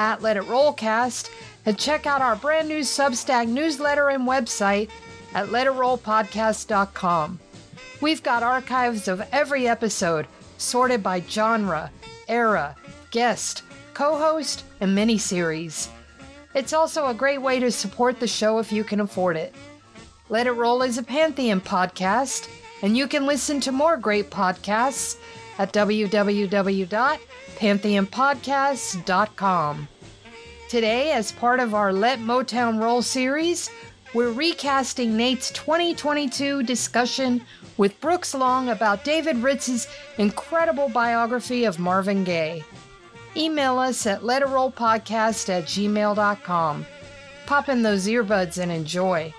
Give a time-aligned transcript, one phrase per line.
[0.00, 1.28] at Let It Rollcast
[1.66, 4.88] and check out our brand new Substack newsletter and website
[5.34, 7.38] at letitrollpodcast.com.
[8.00, 11.90] We've got archives of every episode sorted by genre,
[12.28, 12.76] era,
[13.10, 13.62] guest,
[13.92, 15.88] co host, and miniseries.
[16.54, 19.54] It's also a great way to support the show if you can afford it.
[20.30, 22.48] Let It Roll is a Pantheon podcast,
[22.80, 25.18] and you can listen to more great podcasts
[25.58, 25.74] at
[27.60, 29.88] www.pantheonpodcasts.com.
[30.68, 33.68] Today, as part of our Let Motown Roll series,
[34.14, 37.42] we're recasting Nate's 2022 discussion
[37.76, 39.88] with Brooks Long about David Ritz's
[40.18, 42.64] incredible biography of Marvin Gaye.
[43.36, 46.86] Email us at letitrollpodcast at gmail.com.
[47.46, 49.32] Pop in those earbuds and enjoy.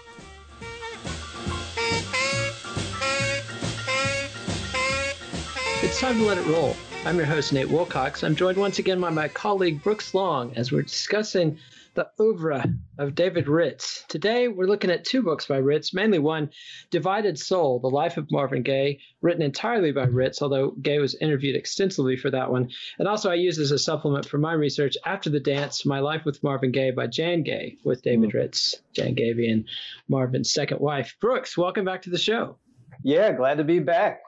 [5.84, 6.76] It's time to let it roll.
[7.04, 8.24] I'm your host, Nate Wilcox.
[8.24, 11.58] I'm joined once again by my colleague, Brooks Long, as we're discussing
[11.96, 12.64] the oeuvre
[13.00, 14.06] of David Ritz.
[14.08, 16.52] Today, we're looking at two books by Ritz, mainly one,
[16.92, 21.56] Divided Soul, The Life of Marvin Gaye, written entirely by Ritz, although Gaye was interviewed
[21.56, 22.70] extensively for that one.
[23.00, 26.24] And also, I use as a supplement for my research, After the Dance, My Life
[26.24, 28.34] with Marvin Gaye by Jan Gaye, with David mm.
[28.36, 29.66] Ritz, Jan Gaye being
[30.08, 31.18] Marvin's second wife.
[31.20, 32.58] Brooks, welcome back to the show.
[33.02, 34.22] Yeah, glad to be back.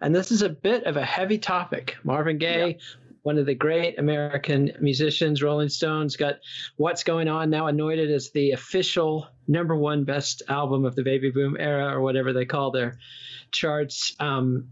[0.00, 1.96] And this is a bit of a heavy topic.
[2.04, 2.84] Marvin Gaye, yeah.
[3.22, 6.36] one of the great American musicians, Rolling Stones, got
[6.76, 11.30] What's Going On now anointed as the official number one best album of the baby
[11.30, 12.98] boom era, or whatever they call their
[13.50, 14.14] charts.
[14.20, 14.68] Um,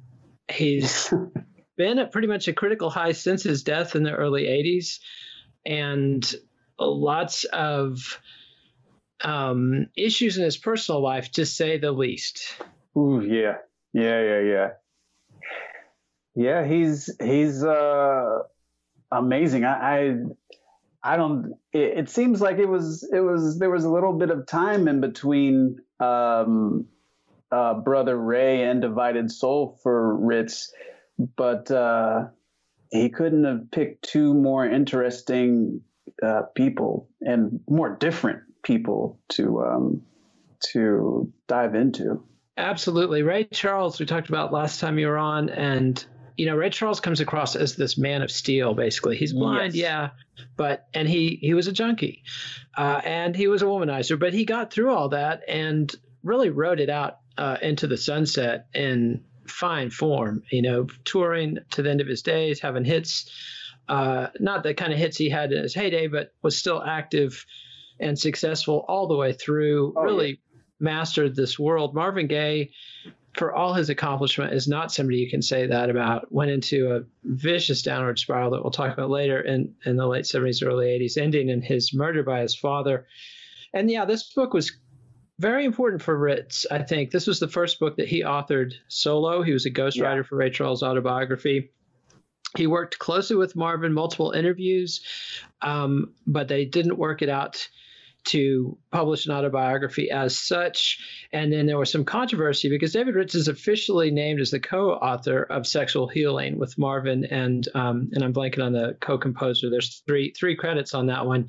[0.51, 1.13] he's
[1.77, 4.99] been at pretty much a critical high since his death in the early 80s,
[5.65, 6.35] and
[6.79, 8.21] lots of
[9.23, 12.57] um, issues in his personal life, to say the least.
[12.97, 13.59] Ooh, yeah.
[13.95, 14.69] Yeah, yeah, yeah.
[16.35, 18.39] Yeah, he's he's uh,
[19.11, 19.65] amazing.
[19.65, 20.17] I, I
[21.03, 21.55] I don't.
[21.73, 24.89] It, it, seems like it was it was there was a little bit of time
[24.89, 26.87] in between um,
[27.51, 30.73] uh, Brother Ray and Divided Soul for Ritz,
[31.37, 32.27] but uh,
[32.91, 35.83] he couldn't have picked two more interesting
[36.23, 40.03] uh, people and more different people to um,
[40.73, 42.23] to dive into.
[42.57, 43.99] Absolutely, Ray Charles.
[43.99, 46.05] We talked about last time you were on, and
[46.43, 48.75] you know, Ray Charles comes across as this man of steel.
[48.75, 49.81] Basically, he's blind, yes.
[49.85, 50.11] yeah,
[50.57, 52.25] but and he he was a junkie,
[52.77, 55.95] uh, and he was a womanizer, but he got through all that and
[56.25, 60.43] really wrote it out uh, into the sunset in fine form.
[60.51, 63.31] You know, touring to the end of his days, having hits,
[63.89, 67.47] uh, not the kind of hits he had in his heyday, but was still active
[68.01, 69.93] and successful all the way through.
[69.97, 70.29] Oh, really.
[70.29, 70.37] Yeah.
[70.81, 71.95] Mastered this world.
[71.95, 72.73] Marvin Gaye
[73.35, 76.31] for all his accomplishment, is not somebody you can say that about.
[76.33, 80.25] Went into a vicious downward spiral that we'll talk about later in, in the late
[80.25, 83.07] 70s, early 80s, ending in his murder by his father.
[83.73, 84.73] And yeah, this book was
[85.39, 87.11] very important for Ritz, I think.
[87.11, 89.43] This was the first book that he authored solo.
[89.43, 90.23] He was a ghostwriter yeah.
[90.23, 91.71] for Ray Charles' autobiography.
[92.57, 95.01] He worked closely with Marvin, multiple interviews,
[95.63, 97.67] um, but they didn't work it out
[98.25, 100.99] to publish an autobiography as such.
[101.33, 105.43] And then there was some controversy because David Ritz is officially named as the co-author
[105.43, 109.71] of Sexual Healing with Marvin and um, and I'm blanking on the co-composer.
[109.71, 111.49] There's three three credits on that one,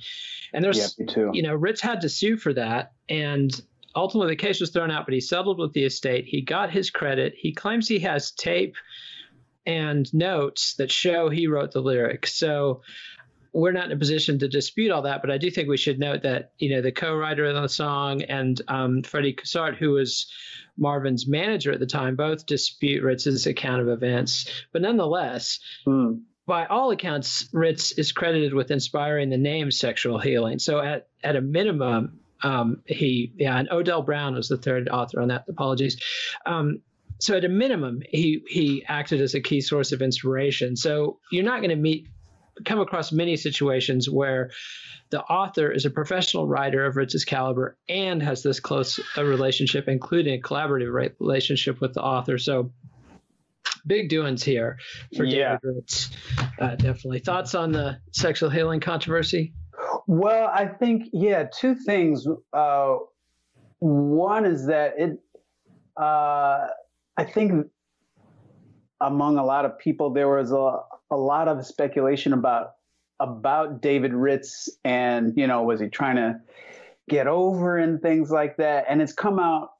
[0.53, 3.51] and there's yeah, you know Ritz had to sue for that, and
[3.95, 6.25] ultimately the case was thrown out, but he settled with the estate.
[6.25, 7.33] He got his credit.
[7.37, 8.75] He claims he has tape
[9.65, 12.35] and notes that show he wrote the lyrics.
[12.35, 12.81] So
[13.53, 15.99] we're not in a position to dispute all that, but I do think we should
[15.99, 20.31] note that you know the co-writer of the song and um, Freddie Cousaert, who was
[20.77, 24.49] Marvin's manager at the time, both dispute Ritz's account of events.
[24.71, 26.21] But nonetheless, mm.
[26.47, 31.35] by all accounts, Ritz is credited with inspiring the name "Sexual Healing." So at at
[31.35, 35.45] a minimum, um, he yeah, and Odell Brown was the third author on that.
[35.47, 36.01] Apologies.
[36.47, 36.81] Um,
[37.19, 40.75] so at a minimum, he he acted as a key source of inspiration.
[40.75, 42.07] So you're not going to meet
[42.65, 44.51] come across many situations where
[45.09, 49.87] the author is a professional writer of Ritz's caliber and has this close a relationship,
[49.87, 52.37] including a collaborative relationship with the author.
[52.37, 52.71] So
[53.85, 54.77] big doings here
[55.15, 55.57] for yeah.
[55.61, 56.09] David Ritz.
[56.59, 57.19] Uh, definitely.
[57.19, 59.53] Thoughts on the sexual healing controversy?
[60.07, 62.27] Well, I think yeah, two things.
[62.51, 62.97] Uh,
[63.79, 65.19] one is that it.
[65.95, 66.67] Uh,
[67.15, 67.67] I think
[68.99, 70.79] among a lot of people there was a
[71.11, 72.71] a lot of speculation about
[73.19, 76.39] about David Ritz and you know was he trying to
[77.09, 79.71] get over and things like that and it's come out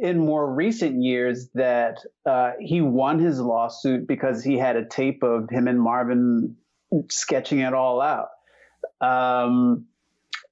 [0.00, 5.22] in more recent years that uh, he won his lawsuit because he had a tape
[5.22, 6.56] of him and Marvin
[7.10, 8.28] sketching it all out.
[9.00, 9.86] Um,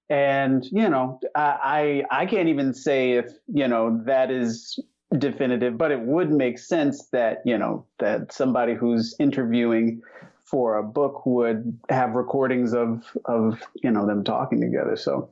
[0.08, 4.78] and you know, I, I I can't even say if you know that is
[5.18, 10.02] definitive, but it would make sense that you know that somebody who's interviewing
[10.44, 14.96] for a book would have recordings of of you know them talking together.
[14.96, 15.30] So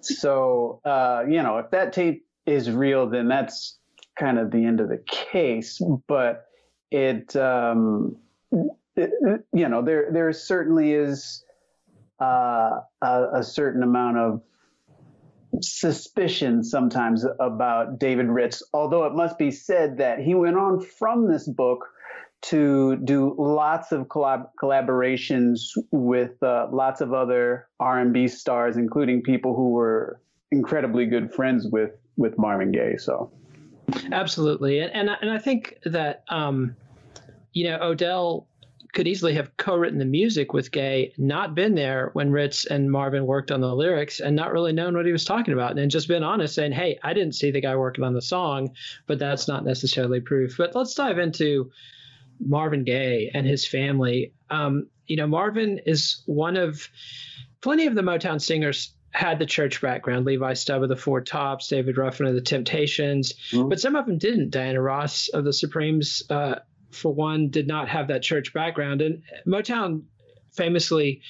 [0.00, 3.78] so uh, you know if that tape is real, then that's
[4.18, 5.80] kind of the end of the case.
[6.06, 6.46] But
[6.90, 8.16] it, um,
[8.96, 9.10] it
[9.52, 11.44] you know there there certainly is
[12.20, 14.42] uh, a, a certain amount of
[15.62, 21.30] suspicion sometimes about David Ritz, although it must be said that he went on from
[21.30, 21.86] this book
[22.42, 25.60] to do lots of collab- collaborations
[25.90, 30.20] with uh, lots of other R&B stars, including people who were
[30.50, 32.96] incredibly good friends with with Marvin Gaye.
[32.98, 33.30] So,
[34.12, 36.76] absolutely, and and, and I think that um,
[37.52, 38.46] you know Odell
[38.96, 43.26] could easily have co-written the music with Gaye, not been there when Ritz and Marvin
[43.26, 46.08] worked on the lyrics, and not really known what he was talking about, and just
[46.08, 48.70] been honest, saying, "Hey, I didn't see the guy working on the song,"
[49.06, 50.56] but that's not necessarily proof.
[50.56, 51.70] But let's dive into
[52.40, 54.32] Marvin Gaye and his family.
[54.48, 56.88] Um, you know, Marvin is one of
[57.60, 60.24] plenty of the Motown singers had the church background.
[60.24, 63.68] Levi Stubbs of the Four Tops, David Ruffin of the Temptations, mm-hmm.
[63.68, 64.50] but some of them didn't.
[64.50, 66.56] Diana Ross of the Supremes uh,
[66.90, 69.02] for one, did not have that church background.
[69.02, 70.02] And Motown
[70.52, 71.20] famously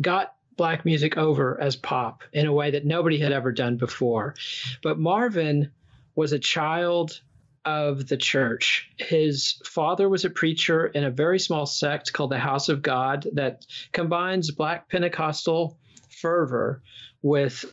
[0.00, 4.34] got black music over as pop in a way that nobody had ever done before.
[4.82, 5.70] But Marvin
[6.14, 7.20] was a child
[7.64, 8.90] of the church.
[8.98, 13.26] His father was a preacher in a very small sect called the House of God
[13.32, 15.78] that combines black Pentecostal
[16.10, 16.82] fervor
[17.22, 17.72] with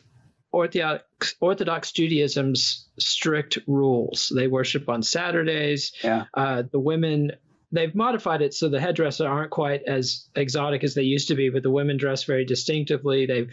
[0.51, 4.31] Orthodox, Orthodox Judaism's strict rules.
[4.35, 5.93] They worship on Saturdays.
[6.03, 6.25] Yeah.
[6.33, 7.33] Uh, the women
[7.71, 11.49] they've modified it so the headdresses aren't quite as exotic as they used to be,
[11.49, 13.25] but the women dress very distinctively.
[13.25, 13.47] They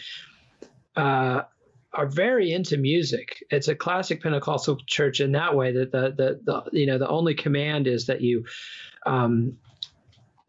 [0.97, 1.43] uh,
[1.93, 3.45] are very into music.
[3.51, 7.09] It's a classic Pentecostal church in that way that the the, the you know the
[7.09, 8.45] only command is that you
[9.07, 9.59] um,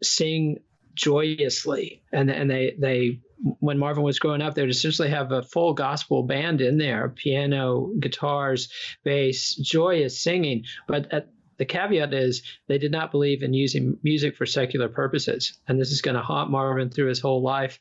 [0.02, 0.60] sing
[0.94, 5.72] joyously and and they they when Marvin was growing up, they'd essentially have a full
[5.72, 8.68] gospel band in there piano, guitars,
[9.04, 10.64] bass, joyous singing.
[10.86, 15.58] But at, the caveat is they did not believe in using music for secular purposes.
[15.68, 17.78] And this is going to haunt Marvin through his whole life.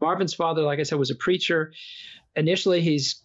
[0.00, 1.72] Marvin's father, like I said, was a preacher.
[2.34, 3.22] Initially, he's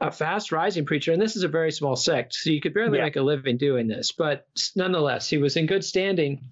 [0.00, 2.98] a fast rising preacher, and this is a very small sect, so you could barely
[2.98, 3.04] yeah.
[3.04, 4.12] make a living doing this.
[4.12, 6.42] But nonetheless, he was in good standing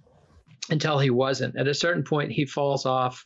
[0.70, 1.56] until he wasn't.
[1.56, 3.24] At a certain point, he falls off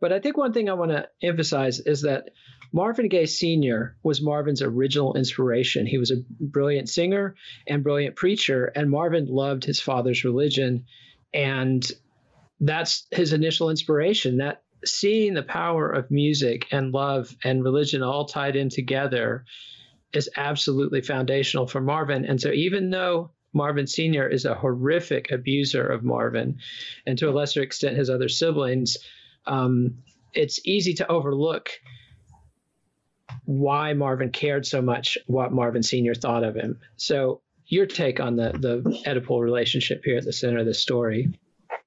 [0.00, 2.30] but I think one thing I want to emphasize is that
[2.72, 3.96] Marvin Gaye Sr.
[4.02, 5.86] was Marvin's original inspiration.
[5.86, 7.34] He was a brilliant singer
[7.66, 10.84] and brilliant preacher, and Marvin loved his father's religion.
[11.32, 11.86] And
[12.60, 14.38] that's his initial inspiration.
[14.38, 19.44] That seeing the power of music and love and religion all tied in together
[20.12, 22.24] is absolutely foundational for Marvin.
[22.24, 24.28] And so even though Marvin Sr.
[24.28, 26.58] is a horrific abuser of Marvin,
[27.06, 28.98] and to a lesser extent his other siblings,
[29.46, 29.98] um,
[30.34, 31.70] it's easy to overlook
[33.44, 36.14] why Marvin cared so much what Marvin Sr.
[36.14, 36.78] thought of him.
[36.96, 41.30] So your take on the the Oedipal relationship here at the center of the story.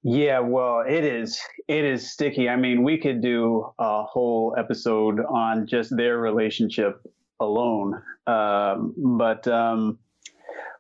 [0.04, 2.50] Yeah, well, it is it is sticky.
[2.50, 7.06] I mean, we could do a whole episode on just their relationship
[7.40, 10.00] alone, um, but um,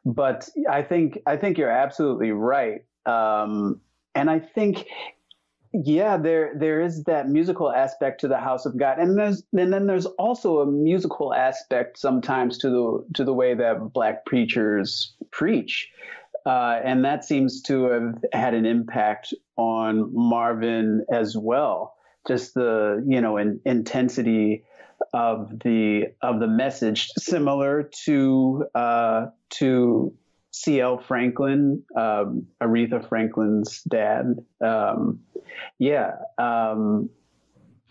[0.06, 3.82] but I think I think you're absolutely right, um,
[4.16, 4.88] and I think
[5.74, 9.72] yeah, there there is that musical aspect to the House of God, and there's and
[9.72, 15.14] then there's also a musical aspect sometimes to the to the way that black preachers
[15.32, 15.90] preach,
[16.46, 21.96] uh, and that seems to have had an impact on Marvin as well.
[22.28, 24.66] Just the you know in, intensity
[25.14, 30.14] of the of the message, similar to uh, to
[30.52, 31.00] C.L.
[31.00, 34.44] Franklin, um, Aretha Franklin's dad.
[34.64, 35.22] Um,
[35.80, 36.12] yeah.
[36.38, 37.10] Um,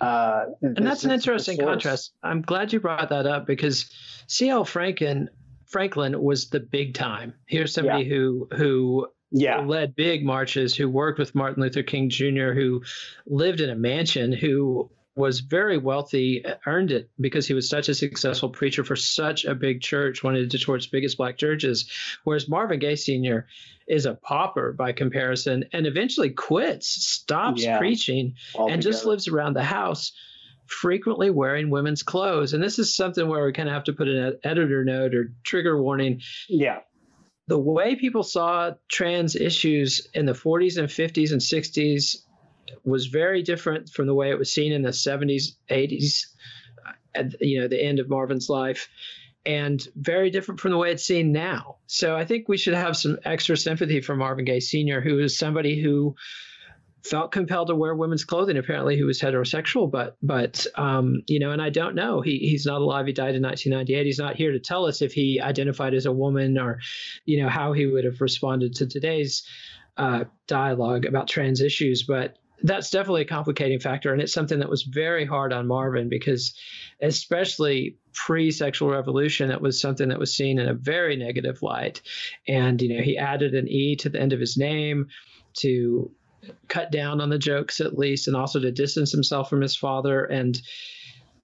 [0.01, 2.13] uh, and that's an interesting contrast.
[2.23, 3.91] I'm glad you brought that up because
[4.29, 4.65] C.L.
[4.65, 5.29] Franklin
[5.67, 7.35] Franklin was the big time.
[7.47, 8.15] Here's somebody yeah.
[8.15, 9.61] who who yeah.
[9.61, 12.83] led big marches, who worked with Martin Luther King Jr., who
[13.27, 17.95] lived in a mansion, who was very wealthy, earned it because he was such a
[17.95, 21.91] successful preacher for such a big church, one of Detroit's biggest black churches.
[22.25, 23.47] Whereas Marvin Gaye Sr.
[23.89, 28.75] is a pauper by comparison and eventually quits, stops yeah, preaching, altogether.
[28.75, 30.13] and just lives around the house,
[30.67, 32.53] frequently wearing women's clothes.
[32.53, 35.33] And this is something where we kind of have to put an editor note or
[35.45, 36.21] trigger warning.
[36.49, 36.81] Yeah
[37.49, 42.19] the way people saw trans issues in the 40s and 50s and 60s
[42.85, 46.27] was very different from the way it was seen in the 70s, 80s,
[47.15, 48.89] at you know the end of Marvin's life,
[49.45, 51.77] and very different from the way it's seen now.
[51.87, 55.39] So I think we should have some extra sympathy for Marvin Gaye Sr., who is
[55.39, 56.15] somebody who
[57.05, 58.59] felt compelled to wear women's clothing.
[58.59, 62.21] Apparently, he was heterosexual, but but um, you know, and I don't know.
[62.21, 63.07] He he's not alive.
[63.07, 64.07] He died in 1998.
[64.07, 66.81] He's not here to tell us if he identified as a woman or,
[67.25, 69.47] you know, how he would have responded to today's
[69.97, 72.03] uh, dialogue about trans issues.
[72.03, 76.09] But that's definitely a complicating factor and it's something that was very hard on marvin
[76.09, 76.55] because
[77.01, 82.03] especially pre-sexual revolution it was something that was seen in a very negative light.
[82.47, 85.09] And you know he added an e to the end of his name
[85.59, 86.11] to
[86.69, 90.25] cut down on the jokes at least and also to distance himself from his father.
[90.25, 90.61] And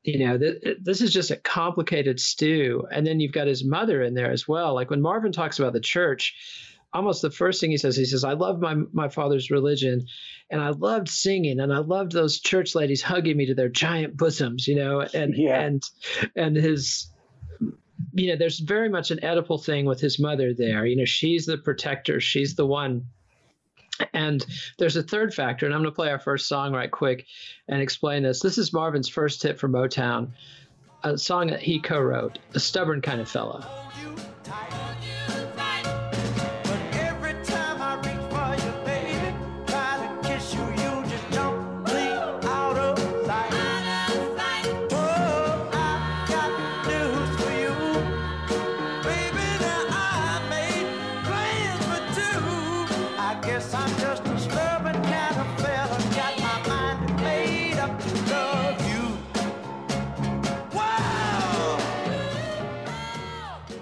[0.03, 2.87] you know th- this is just a complicated stew.
[2.91, 4.75] And then you've got his mother in there as well.
[4.75, 6.35] Like when marvin talks about the church
[6.97, 10.07] almost the first thing he says, he says, I love my, my father's religion
[10.51, 14.17] and I loved singing and I loved those church ladies hugging me to their giant
[14.17, 15.61] bosoms, you know, and, yeah.
[15.61, 15.83] and,
[16.35, 17.11] and his,
[18.13, 20.87] you know, there's very much an Oedipal thing with his mother there.
[20.87, 22.21] You know, she's the protector.
[22.21, 23.07] She's the one.
[24.13, 24.45] And
[24.79, 27.27] there's a third factor, and I'm going to play our first song right quick
[27.69, 28.41] and explain this.
[28.41, 30.33] This is Marvin's first hit for Motown,
[31.03, 33.67] a song that he co-wrote, "A Stubborn Kind of Fella."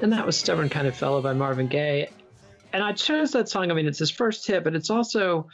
[0.05, 2.11] And that was Stubborn Kind of Fella by Marvin Gaye.
[2.75, 3.71] And I chose that song.
[3.71, 5.49] I mean, it's his first hit, but it's also,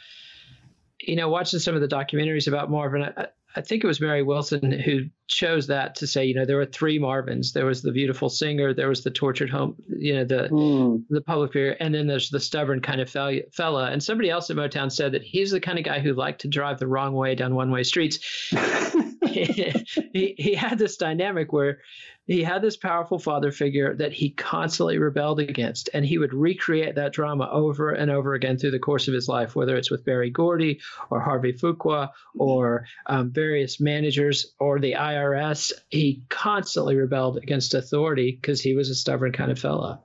[0.99, 4.23] you know, watching some of the documentaries about Marvin, I, I think it was Mary
[4.23, 7.53] Wilson who chose that to say, you know, there were three Marvins.
[7.53, 11.01] There was the beautiful singer, there was the tortured home, you know, the mm.
[11.09, 13.89] the public figure, and then there's the stubborn kind of fella.
[13.89, 16.49] And somebody else at Motown said that he's the kind of guy who liked to
[16.49, 18.19] drive the wrong way down one way streets.
[20.13, 21.79] he, he had this dynamic where
[22.27, 26.95] he had this powerful father figure that he constantly rebelled against, and he would recreate
[26.95, 30.05] that drama over and over again through the course of his life, whether it's with
[30.05, 35.71] Berry Gordy or Harvey Fuqua or um, various managers or the IRS.
[35.89, 40.01] He constantly rebelled against authority because he was a stubborn kind of fella.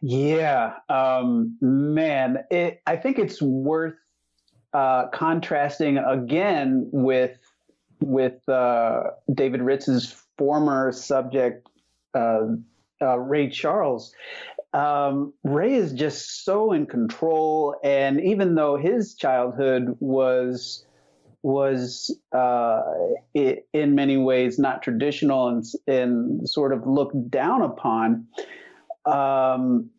[0.00, 3.94] Yeah, um, man, it, I think it's worth
[4.74, 7.38] uh, contrasting again with
[8.00, 11.68] with uh, David Ritz's former subject,
[12.14, 12.46] uh,
[13.00, 14.14] uh, Ray Charles.
[14.72, 20.84] Um, Ray is just so in control, and even though his childhood was
[21.42, 22.80] was uh,
[23.34, 28.26] in many ways not traditional and, and sort of looked down upon.
[29.04, 29.90] Um,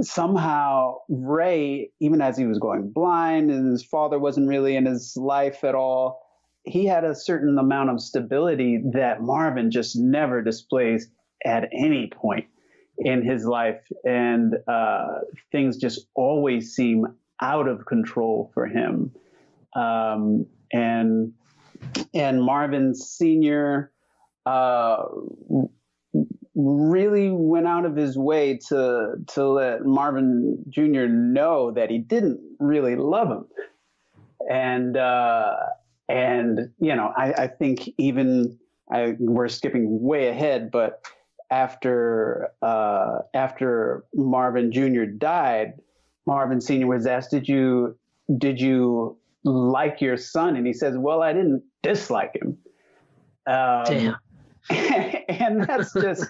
[0.00, 5.16] somehow Ray, even as he was going blind and his father wasn't really in his
[5.16, 6.20] life at all,
[6.64, 11.08] he had a certain amount of stability that Marvin just never displays
[11.44, 12.46] at any point
[12.98, 13.80] in his life.
[14.04, 15.20] And uh,
[15.52, 17.06] things just always seem
[17.40, 19.12] out of control for him.
[19.76, 21.32] Um, and
[22.14, 23.92] and Marvin Sr.
[24.46, 25.04] Uh,
[26.54, 31.06] really went out of his way to to let Marvin Jr.
[31.06, 33.46] know that he didn't really love him,
[34.50, 35.56] and uh,
[36.08, 38.58] and you know I, I think even
[38.90, 41.04] I, we're skipping way ahead, but
[41.50, 45.04] after uh, after Marvin Jr.
[45.04, 45.74] died,
[46.26, 46.86] Marvin Sr.
[46.86, 47.98] was asked, "Did you
[48.38, 52.58] did you like your son?" And he says, "Well, I didn't dislike him."
[53.46, 54.16] Um, Damn.
[54.70, 56.24] and that's just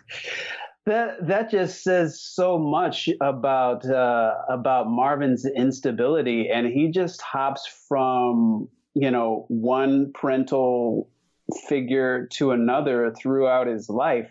[0.86, 7.66] that that just says so much about uh, about Marvin's instability, and he just hops
[7.88, 11.08] from you know one parental
[11.68, 14.30] figure to another throughout his life,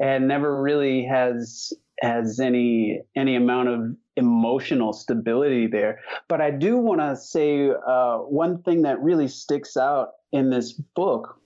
[0.00, 6.00] and never really has has any any amount of emotional stability there.
[6.28, 10.72] But I do want to say uh, one thing that really sticks out in this
[10.72, 11.40] book.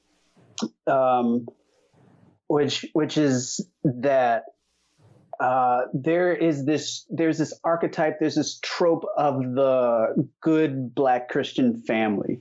[0.86, 1.46] Um,
[2.48, 4.44] which which is that
[5.40, 11.80] uh, there is this there's this archetype there's this trope of the good black christian
[11.82, 12.40] family.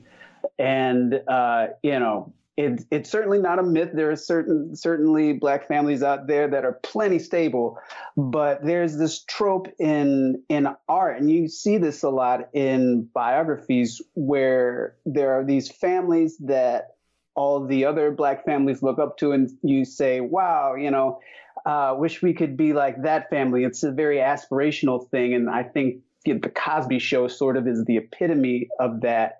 [0.58, 3.92] And uh, you know it, it's certainly not a myth.
[3.94, 7.78] There are certain certainly black families out there that are plenty stable
[8.18, 11.20] but there's this trope in in art.
[11.20, 16.97] And you see this a lot in biographies where there are these families that
[17.38, 21.20] all the other black families look up to and you say, wow, you know,
[21.66, 23.64] uh, wish we could be like that family.
[23.64, 25.36] It's a very aspirational thing.
[25.36, 29.40] And I think the Cosby show sort of is the epitome of that.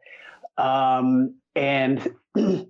[0.60, 2.68] Um, and and,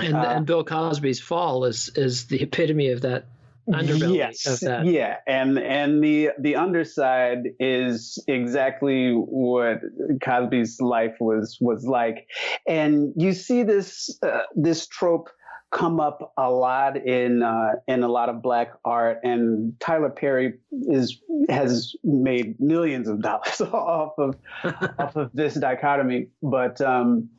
[0.00, 3.26] uh, and Bill Cosby's fall is is the epitome of that
[3.68, 4.86] underbelly yes, of that.
[4.86, 9.80] Yeah, and and the the underside is exactly what
[10.22, 12.28] Cosby's life was was like,
[12.66, 15.28] and you see this uh, this trope
[15.72, 20.54] come up a lot in uh, in a lot of black art, and Tyler Perry
[20.88, 24.36] is has made millions of dollars off of
[24.98, 26.80] off of this dichotomy, but.
[26.80, 27.30] Um,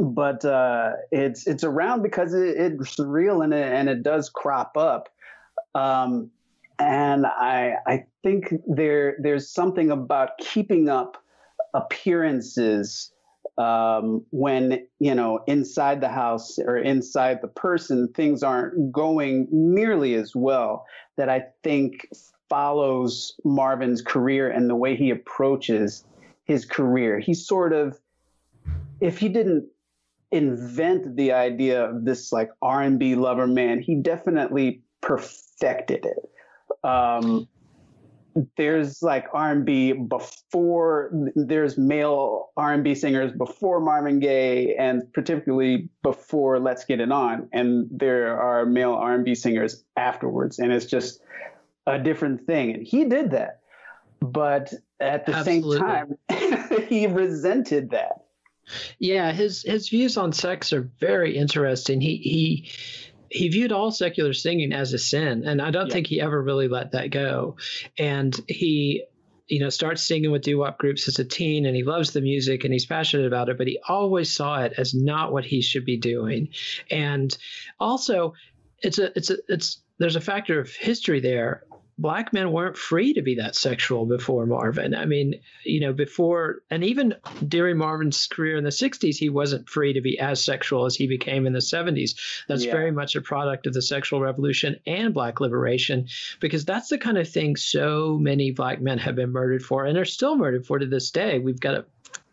[0.00, 4.76] but uh, it's it's around because it, it's real and it, and it does crop
[4.76, 5.08] up.
[5.78, 6.30] Um,
[6.78, 11.22] and I, I think there there's something about keeping up
[11.74, 13.12] appearances
[13.58, 20.14] um, when you know inside the house or inside the person things aren't going nearly
[20.14, 20.86] as well
[21.16, 22.08] that I think
[22.48, 26.04] follows Marvin's career and the way he approaches
[26.44, 27.18] his career.
[27.18, 27.98] He sort of,
[29.00, 29.68] if he didn't
[30.30, 34.82] invent the idea of this like R&B lover man, he definitely
[35.58, 36.30] perfected it.
[36.84, 37.48] Um,
[38.56, 46.84] there's like R&B before there's male R&B singers before Marvin Gaye and particularly before Let's
[46.84, 47.48] Get It On.
[47.52, 50.60] And there are male R&B singers afterwards.
[50.60, 51.20] And it's just
[51.86, 52.74] a different thing.
[52.74, 53.60] And he did that.
[54.20, 55.78] But at the Absolutely.
[55.78, 58.24] same time he resented that.
[58.98, 62.00] Yeah his his views on sex are very interesting.
[62.00, 62.70] He he
[63.30, 65.92] he viewed all secular singing as a sin, and I don't yeah.
[65.92, 67.56] think he ever really let that go.
[67.98, 69.04] And he
[69.48, 72.64] you know starts singing with doo-wop groups as a teen and he loves the music
[72.64, 75.86] and he's passionate about it but he always saw it as not what he should
[75.86, 76.48] be doing
[76.90, 77.36] and
[77.80, 78.34] also
[78.82, 81.64] it's a it's a it's there's a factor of history there
[81.98, 84.94] black men weren't free to be that sexual before Marvin.
[84.94, 87.14] I mean, you know, before and even
[87.46, 91.08] during Marvin's career in the 60s, he wasn't free to be as sexual as he
[91.08, 92.12] became in the 70s.
[92.46, 92.72] That's yeah.
[92.72, 96.06] very much a product of the sexual revolution and black liberation
[96.40, 99.98] because that's the kind of thing so many black men have been murdered for and
[99.98, 101.40] are still murdered for to this day.
[101.40, 101.84] We've got a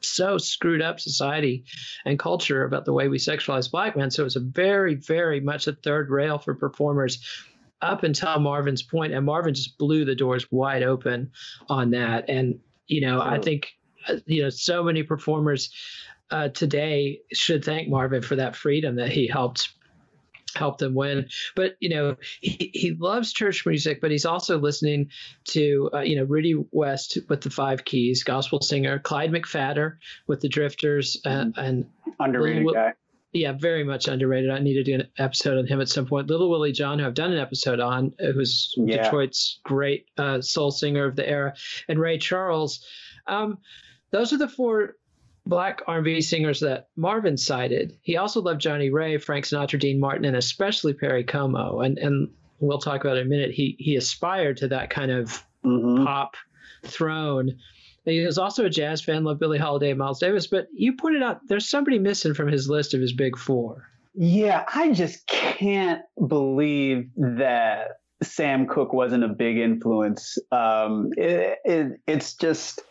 [0.02, 1.66] so screwed up society
[2.06, 4.12] and culture about the way we sexualize black men.
[4.12, 7.20] So it's a very, very much a third rail for performers
[7.82, 11.32] up until Marvin's point, and Marvin just blew the doors wide open
[11.70, 12.30] on that.
[12.30, 13.74] And you know, I think
[14.08, 15.72] uh, you know so many performers
[16.32, 19.70] uh, today should thank Marvin for that freedom that he helped
[20.56, 21.28] help them win.
[21.56, 25.10] But you know, he, he loves church music, but he's also listening
[25.46, 30.42] to uh, you know Rudy West with the Five Keys, gospel singer, Clyde McPhatter with
[30.42, 31.60] the Drifters, uh, mm-hmm.
[31.60, 31.86] and
[32.20, 32.94] underrated guy.
[33.36, 34.50] Yeah, very much underrated.
[34.50, 36.28] I need to do an episode on him at some point.
[36.28, 39.04] Little Willie John, who I've done an episode on, who's yeah.
[39.04, 41.54] Detroit's great uh, soul singer of the era,
[41.90, 42.86] and Ray Charles.
[43.28, 43.58] Um,
[44.12, 44.96] those are the four
[45.46, 47.98] black R&B singers that Marvin cited.
[48.04, 51.82] He also loved Johnnie Ray, Frank Sinatra, Dean Martin, and especially Perry Como.
[51.82, 52.30] And and
[52.62, 53.52] we'll talk about it in a minute.
[53.52, 56.06] He he aspired to that kind of mm-hmm.
[56.06, 56.36] pop
[56.84, 57.58] throne.
[58.06, 60.48] He was also a jazz fan, loved Billie Holiday and Miles Davis.
[60.48, 63.90] But you pointed out there's somebody missing from his list of his big four.
[64.14, 70.38] Yeah, I just can't believe that Sam Cooke wasn't a big influence.
[70.52, 72.82] Um, it, it, it's just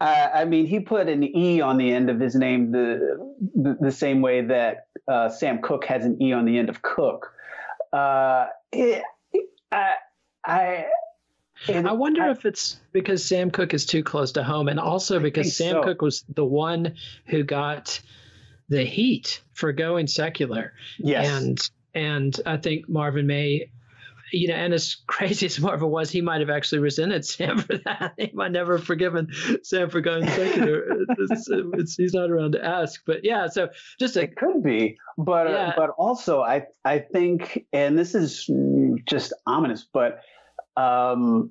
[0.00, 3.18] uh, I mean, he put an E on the end of his name the
[3.54, 6.80] the, the same way that uh, Sam Cooke has an E on the end of
[6.82, 7.32] Cook.
[7.92, 9.02] Uh, it,
[9.70, 9.94] I,
[10.44, 10.86] I,
[11.68, 14.80] it, I wonder I, if it's because Sam Cooke is too close to home, and
[14.80, 15.82] also because Sam so.
[15.82, 16.94] Cooke was the one
[17.26, 18.00] who got
[18.68, 20.72] the heat for going secular.
[20.98, 23.70] Yes, and and I think Marvin May
[24.32, 27.78] you know, and as crazy as Marvin was, he might have actually resented Sam for
[27.84, 28.14] that.
[28.18, 29.28] He might never have forgiven
[29.62, 30.84] Sam for going secular.
[31.08, 33.48] it's, it's, he's not around to ask, but yeah.
[33.48, 35.68] So just a, it could be, but uh, yeah.
[35.68, 38.48] uh, but also I I think, and this is
[39.06, 40.20] just ominous, but
[40.76, 41.50] um,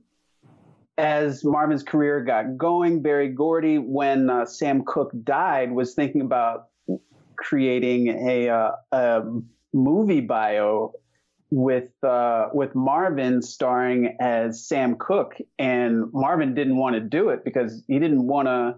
[0.98, 6.68] as Marvin's career got going, Berry Gordy, when uh, Sam Cooke died, was thinking about
[7.38, 9.22] creating a, uh, a
[9.74, 10.94] movie bio
[11.52, 17.44] with uh, with Marvin starring as Sam Cooke, and Marvin didn't want to do it
[17.44, 18.76] because he didn't want to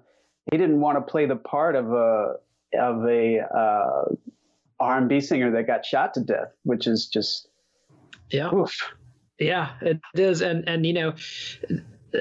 [0.51, 2.35] he didn't want to play the part of a
[2.79, 4.15] of a uh,
[4.79, 7.49] R&B singer that got shot to death, which is just
[8.29, 8.53] yeah.
[8.53, 8.93] Oof.
[9.41, 11.13] Yeah, it is, and and you know,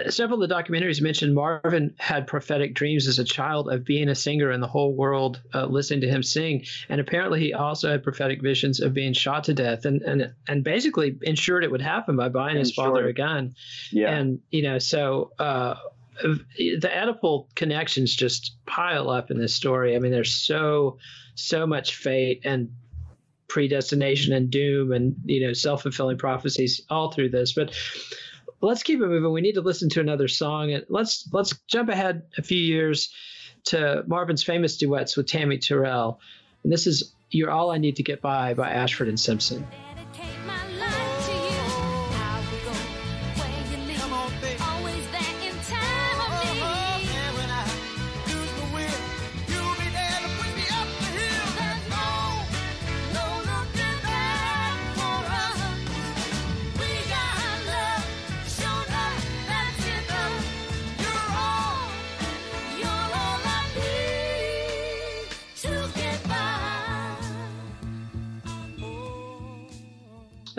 [0.09, 4.15] several of the documentaries mentioned Marvin had prophetic dreams as a child of being a
[4.15, 6.65] singer and the whole world uh, listening to him sing.
[6.89, 10.65] And apparently, he also had prophetic visions of being shot to death, and and and
[10.65, 13.55] basically ensured it would happen by buying his father a gun.
[13.93, 14.15] Yeah.
[14.15, 15.33] And you know, so.
[15.39, 15.77] Uh,
[16.23, 19.97] the Oedipal connections just pile up in this story.
[19.97, 20.99] I mean, there's so
[21.35, 22.73] so much fate and
[23.51, 27.75] predestination and doom and you know self-fulfilling prophecies all through this but
[28.61, 29.33] let's keep it moving.
[29.33, 33.13] We need to listen to another song, and let's let's jump ahead a few years
[33.65, 36.21] to Marvin's famous duets with Tammy Terrell.
[36.63, 39.67] And this is "You're All I Need to Get By" by Ashford and Simpson.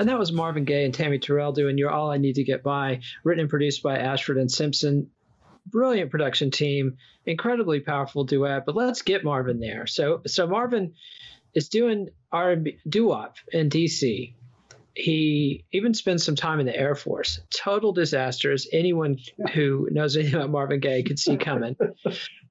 [0.01, 2.63] And that was Marvin Gaye and Tammy Terrell doing You're All I Need to Get
[2.63, 5.11] By, written and produced by Ashford and Simpson.
[5.67, 8.65] Brilliant production team, incredibly powerful duet.
[8.65, 9.85] But let's get Marvin there.
[9.85, 10.95] So, so Marvin
[11.53, 14.33] is doing R&B doo-wop in DC.
[14.95, 17.39] He even spends some time in the Air Force.
[17.55, 19.19] Total disaster, as anyone
[19.53, 21.75] who knows anything about Marvin Gaye could see coming.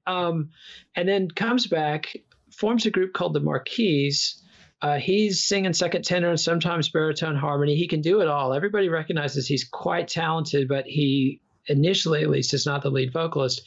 [0.07, 0.49] Um,
[0.95, 2.17] and then comes back,
[2.49, 4.41] forms a group called the Marquees,
[4.81, 7.75] uh, he's singing second tenor and sometimes baritone harmony.
[7.75, 8.53] He can do it all.
[8.53, 13.61] Everybody recognizes he's quite talented, but he initially, at least, is not the lead vocalist.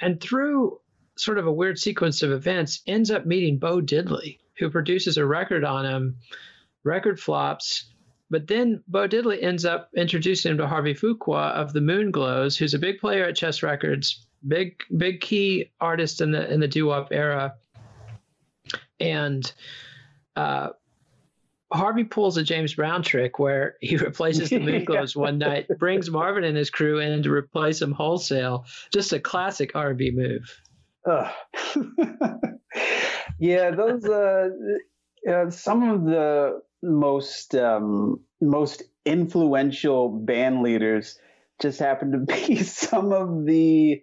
[0.00, 0.80] And through
[1.16, 5.26] sort of a weird sequence of events, ends up meeting Bo Diddley, who produces a
[5.26, 6.16] record on him.
[6.84, 7.90] Record flops,
[8.30, 12.74] but then Bo Diddley ends up introducing him to Harvey Fuqua of the Moonglows, who's
[12.74, 16.86] a big player at Chess Records, big big key artist in the in the doo
[16.86, 17.54] wop era,
[18.98, 19.52] and
[20.36, 20.70] uh,
[21.72, 26.44] Harvey pulls a James Brown trick where he replaces the Moonglows one night, brings Marvin
[26.44, 28.64] and his crew in to replace them wholesale.
[28.92, 30.60] Just a classic R&B move.
[31.08, 31.30] Uh.
[33.38, 34.48] yeah, those uh,
[35.28, 41.18] uh, some of the most um, most influential band leaders
[41.60, 44.02] just happen to be some of the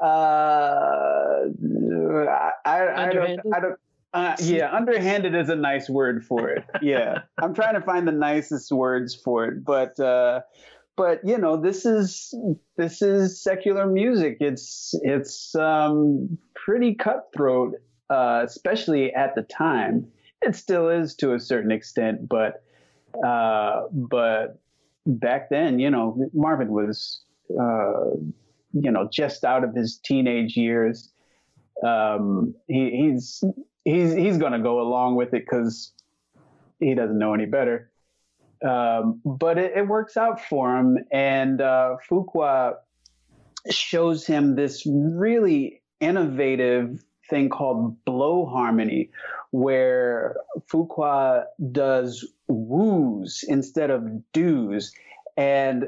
[0.00, 0.04] uh,
[2.24, 3.80] I, I, I don't I don't
[4.12, 6.64] uh, yeah, underhanded is a nice word for it.
[6.82, 10.40] Yeah, I'm trying to find the nicest words for it, but uh,
[10.96, 12.34] but you know, this is
[12.76, 14.38] this is secular music.
[14.40, 17.74] It's it's um, pretty cutthroat,
[18.10, 20.06] uh, especially at the time.
[20.42, 22.62] it still is to a certain extent, but
[23.26, 24.60] uh, but
[25.06, 28.10] back then, you know, Marvin was uh,
[28.72, 31.12] you know just out of his teenage years.
[31.86, 33.44] Um, he, he's
[33.88, 35.92] he's he's to go along with it because
[36.78, 37.90] he doesn't know any better.
[38.64, 42.74] Um, but it, it, works out for him, and uh, Fuqua
[43.70, 49.10] shows him this really innovative thing called blow harmony,
[49.52, 50.36] where
[50.68, 54.92] Fuqua does woos instead of doos.
[55.36, 55.84] And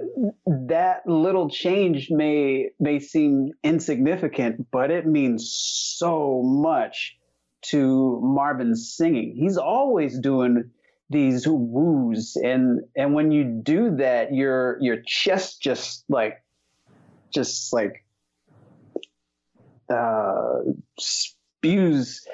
[0.47, 7.19] that little change may may seem insignificant, but it means so much
[7.63, 9.35] to Marvin's singing.
[9.37, 10.71] He's always doing
[11.09, 16.43] these woos, and and when you do that, your your chest just like
[17.33, 18.05] just like
[19.89, 20.61] uh,
[20.99, 22.27] spews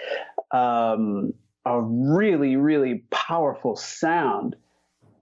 [0.51, 1.33] um,
[1.65, 4.57] a really, really powerful sound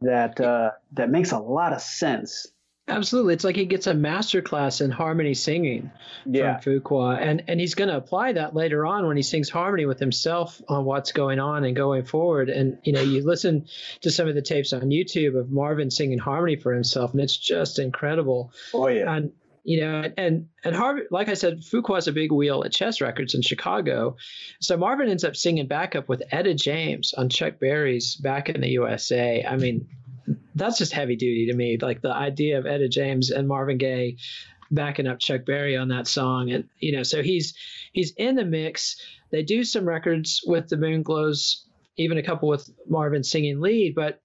[0.02, 2.46] that uh, that makes a lot of sense.
[2.86, 5.90] Absolutely, it's like he gets a master class in harmony singing
[6.26, 6.58] yeah.
[6.58, 9.86] from Fuqua, and and he's going to apply that later on when he sings harmony
[9.86, 12.50] with himself on what's going on and going forward.
[12.50, 13.66] And you know, you listen
[14.02, 17.36] to some of the tapes on YouTube of Marvin singing harmony for himself, and it's
[17.36, 18.52] just incredible.
[18.74, 19.32] Oh yeah, and
[19.64, 23.34] you know, and and Harvey, like I said, Fuqua's a big wheel at Chess Records
[23.34, 24.16] in Chicago,
[24.60, 28.68] so Marvin ends up singing backup with Etta James on Chuck Berry's "Back in the
[28.68, 29.88] USA." I mean,
[30.54, 31.78] that's just heavy duty to me.
[31.80, 34.16] Like the idea of Etta James and Marvin Gaye
[34.70, 37.54] backing up Chuck Berry on that song, and you know, so he's
[37.92, 39.00] he's in the mix.
[39.30, 41.64] They do some records with the Moonglows,
[41.96, 44.20] even a couple with Marvin singing lead, but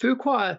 [0.00, 0.58] Fuqua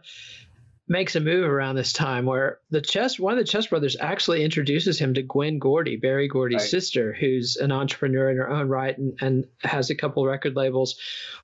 [0.89, 4.43] makes a move around this time where the chess one of the chess brothers actually
[4.43, 6.69] introduces him to Gwen Gordy, Berry Gordy's right.
[6.69, 10.95] sister, who's an entrepreneur in her own right and, and has a couple record labels.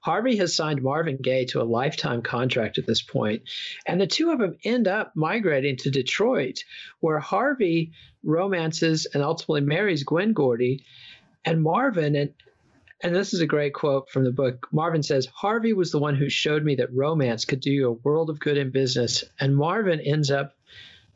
[0.02, 3.44] Harvey has signed Marvin Gaye to a lifetime contract at this point,
[3.86, 6.64] and the two of them end up migrating to Detroit,
[7.00, 7.92] where Harvey
[8.24, 10.84] romances and ultimately marries Gwen Gordy,
[11.46, 12.34] and Marvin and
[13.06, 14.68] and this is a great quote from the book.
[14.72, 17.92] Marvin says, Harvey was the one who showed me that romance could do you a
[17.92, 19.24] world of good in business.
[19.40, 20.56] And Marvin ends up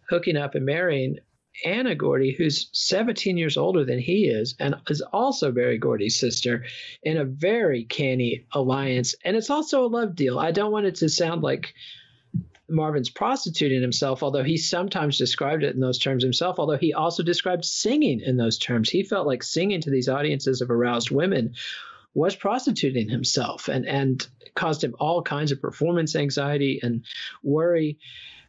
[0.08, 1.18] hooking up and marrying
[1.66, 6.64] Anna Gordy, who's 17 years older than he is, and is also Berry Gordy's sister,
[7.02, 9.16] in a very canny alliance.
[9.26, 10.38] And it's also a love deal.
[10.38, 11.74] I don't want it to sound like
[12.70, 17.24] Marvin's prostituting himself, although he sometimes described it in those terms himself, although he also
[17.24, 18.90] described singing in those terms.
[18.90, 21.56] He felt like singing to these audiences of aroused women
[22.14, 27.06] was prostituting himself and, and caused him all kinds of performance anxiety and
[27.44, 28.00] worry.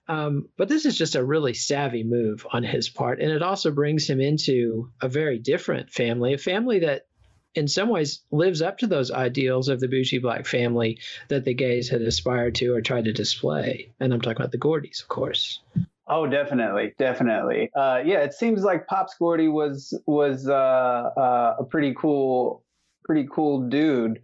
[0.08, 3.20] Um, but this is just a really savvy move on his part.
[3.20, 7.06] And it also brings him into a very different family, a family that
[7.54, 11.54] in some ways lives up to those ideals of the bougie black family that the
[11.54, 13.90] Gayes had aspired to or tried to display.
[14.00, 15.60] And I'm talking about the Gordys, of course.
[16.06, 17.70] Oh, definitely, definitely.
[17.74, 22.64] Uh, yeah, it seems like Pops Gordy was was uh, uh, a pretty cool,
[23.04, 24.20] pretty cool dude,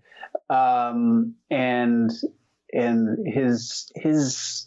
[0.51, 2.11] um, and
[2.73, 4.67] and his his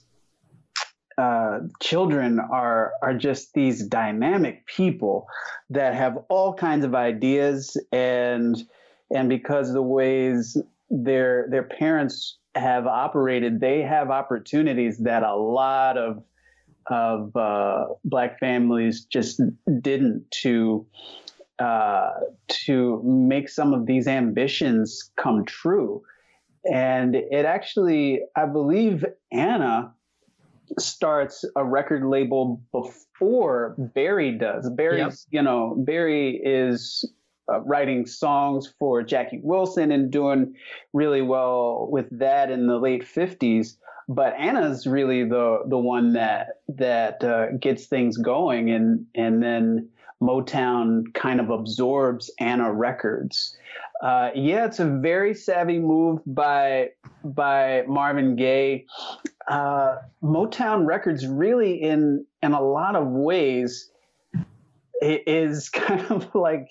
[1.19, 5.27] uh, children are are just these dynamic people
[5.69, 8.63] that have all kinds of ideas and
[9.11, 10.57] and because the ways
[10.89, 16.23] their their parents have operated, they have opportunities that a lot of
[16.87, 19.41] of uh, black families just
[19.81, 20.85] didn't to
[21.59, 22.11] uh,
[22.47, 26.01] to make some of these ambitions come true.
[26.71, 29.93] And it actually, I believe, Anna
[30.77, 34.69] starts a record label before Berry does.
[34.69, 35.39] Berry's, yep.
[35.39, 37.09] you know, Berry is
[37.51, 40.55] uh, writing songs for Jackie Wilson and doing
[40.93, 43.75] really well with that in the late 50s.
[44.07, 49.87] But Anna's really the the one that that uh, gets things going, and and then
[50.21, 53.55] Motown kind of absorbs Anna Records.
[54.01, 56.89] Uh, yeah, it's a very savvy move by
[57.23, 58.85] by Marvin Gaye.
[59.49, 63.89] Uh, Motown Records really, in in a lot of ways,
[65.01, 66.69] is kind of like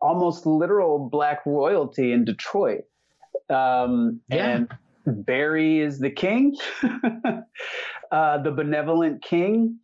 [0.00, 2.84] almost literal black royalty in Detroit.
[3.48, 4.64] Um, yeah.
[5.06, 6.56] And Berry is the king,
[8.12, 9.78] uh, the benevolent king,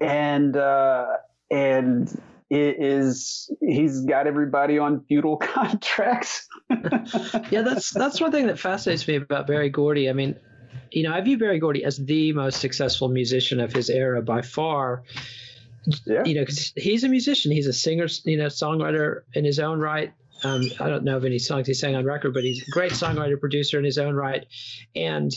[0.00, 1.06] and uh,
[1.50, 2.20] and
[2.52, 6.46] is he's got everybody on feudal contracts.
[6.68, 10.10] yeah, that's that's one thing that fascinates me about Berry Gordy.
[10.10, 10.36] I mean,
[10.90, 14.42] you know, I view Berry Gordy as the most successful musician of his era by
[14.42, 15.04] far.
[16.06, 16.24] Yeah.
[16.24, 19.80] You know, because he's a musician, he's a singer, you know, songwriter in his own
[19.80, 20.12] right.
[20.44, 22.92] Um, I don't know of any songs he sang on record, but he's a great
[22.92, 24.44] songwriter, producer in his own right,
[24.94, 25.32] and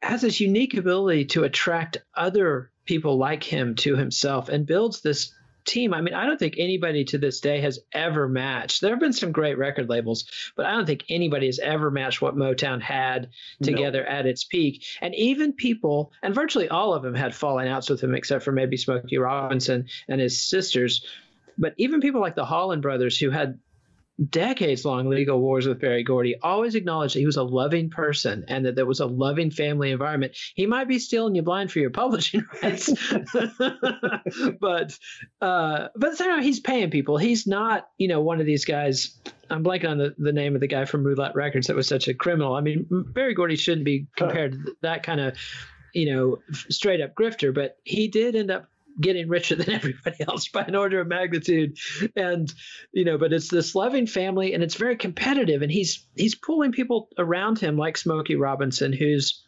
[0.00, 5.32] has this unique ability to attract other people like him to himself and builds this
[5.64, 5.94] team.
[5.94, 8.80] I mean, I don't think anybody to this day has ever matched.
[8.80, 10.24] There have been some great record labels,
[10.56, 13.30] but I don't think anybody has ever matched what Motown had
[13.62, 14.08] together no.
[14.08, 14.84] at its peak.
[15.00, 18.52] And even people, and virtually all of them had falling outs with him, except for
[18.52, 21.04] maybe Smokey Robinson and his sisters.
[21.58, 23.58] But even people like the Holland brothers, who had
[24.28, 28.44] decades long legal wars with Berry Gordy, always acknowledged that he was a loving person
[28.48, 30.36] and that there was a loving family environment.
[30.54, 32.90] He might be stealing you blind for your publishing rights,
[34.60, 34.98] but
[35.40, 37.16] uh, but you know, he's paying people.
[37.16, 39.18] He's not, you know, one of these guys.
[39.50, 42.08] I'm blanking on the, the name of the guy from Roulette Records that was such
[42.08, 42.54] a criminal.
[42.54, 45.36] I mean, Berry Gordy shouldn't be compared to that kind of,
[45.92, 46.38] you know,
[46.70, 50.74] straight up grifter, but he did end up getting richer than everybody else by an
[50.74, 51.76] order of magnitude
[52.16, 52.52] and
[52.92, 56.72] you know but it's this loving family and it's very competitive and he's he's pulling
[56.72, 59.44] people around him like smokey robinson who's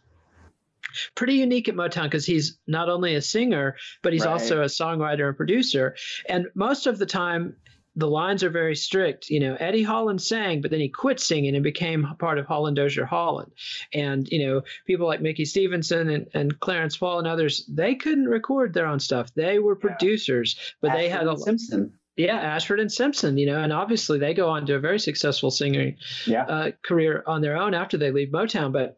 [1.14, 4.32] pretty unique at motown because he's not only a singer but he's right.
[4.32, 5.94] also a songwriter and producer
[6.28, 7.56] and most of the time
[7.96, 9.30] the lines are very strict.
[9.30, 12.76] You know, Eddie Holland sang, but then he quit singing and became part of Holland
[12.76, 13.52] Dozier Holland.
[13.92, 18.26] And, you know, people like Mickey Stevenson and, and Clarence Paul and others, they couldn't
[18.26, 19.32] record their own stuff.
[19.34, 21.92] They were producers, but Ashford they had a Simpson.
[22.16, 25.50] Yeah, Ashford and Simpson, you know, and obviously they go on to a very successful
[25.50, 26.44] singing yeah.
[26.44, 28.72] uh, career on their own after they leave Motown.
[28.72, 28.96] But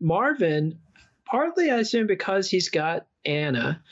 [0.00, 0.78] Marvin,
[1.24, 3.82] partly I assume because he's got Anna,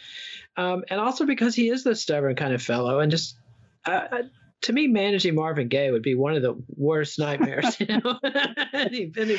[0.59, 3.37] um, and also because he is the stubborn kind of fellow and just
[3.87, 4.23] uh,
[4.65, 7.77] to me, managing Marvin Gaye would be one of the worst nightmares.
[7.81, 8.19] You know?
[8.73, 9.37] any, any,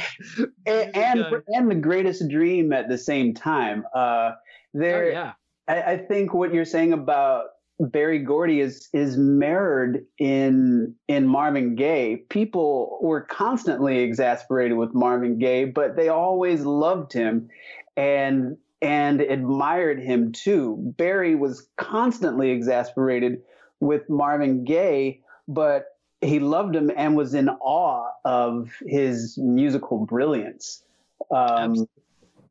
[0.66, 3.86] and and, and, the greatest dream at the same time.
[3.94, 4.34] Uh,
[4.74, 5.34] there, oh, yeah.
[5.68, 7.46] I, I, think what you're saying about
[7.80, 12.24] Berry Gordy is is mirrored in in Marvin Gaye.
[12.30, 17.50] People were constantly exasperated with Marvin Gaye, but they always loved him,
[17.98, 20.94] and and admired him too.
[20.98, 23.42] Berry was constantly exasperated
[23.86, 25.88] with Marvin Gaye, but
[26.22, 30.84] he loved him and was in awe of his musical brilliance.
[31.32, 31.88] Um,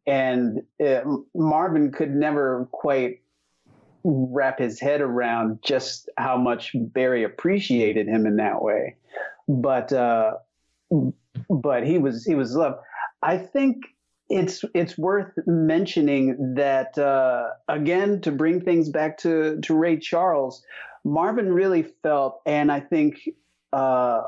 [0.07, 3.21] and it, Marvin could never quite
[4.05, 8.97] wrap his head around just how much Berry appreciated him in that way.
[9.49, 10.35] But uh,
[11.49, 12.79] but he was he was loved.
[13.23, 13.85] I think
[14.29, 20.63] it's it's worth mentioning that uh, again to bring things back to to Ray Charles.
[21.05, 23.29] Marvin really felt, and I think
[23.73, 24.23] uh,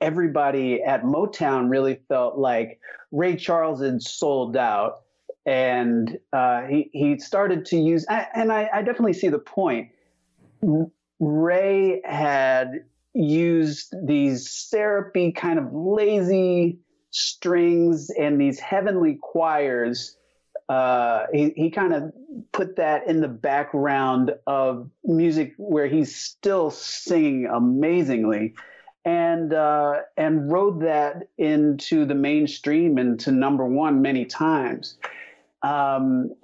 [0.00, 2.80] everybody at Motown really felt like
[3.12, 5.02] Ray Charles had sold out,
[5.46, 9.90] and uh, he he started to use, and I, I definitely see the point.
[11.20, 12.84] Ray had
[13.14, 16.78] used these syrupy, kind of lazy
[17.10, 20.16] strings and these heavenly choirs
[20.72, 22.12] uh, he, he kind of
[22.52, 28.54] put that in the background of music where he's still singing amazingly
[29.04, 34.96] and uh, and rode that into the mainstream and to number one many times.
[35.62, 36.34] Um,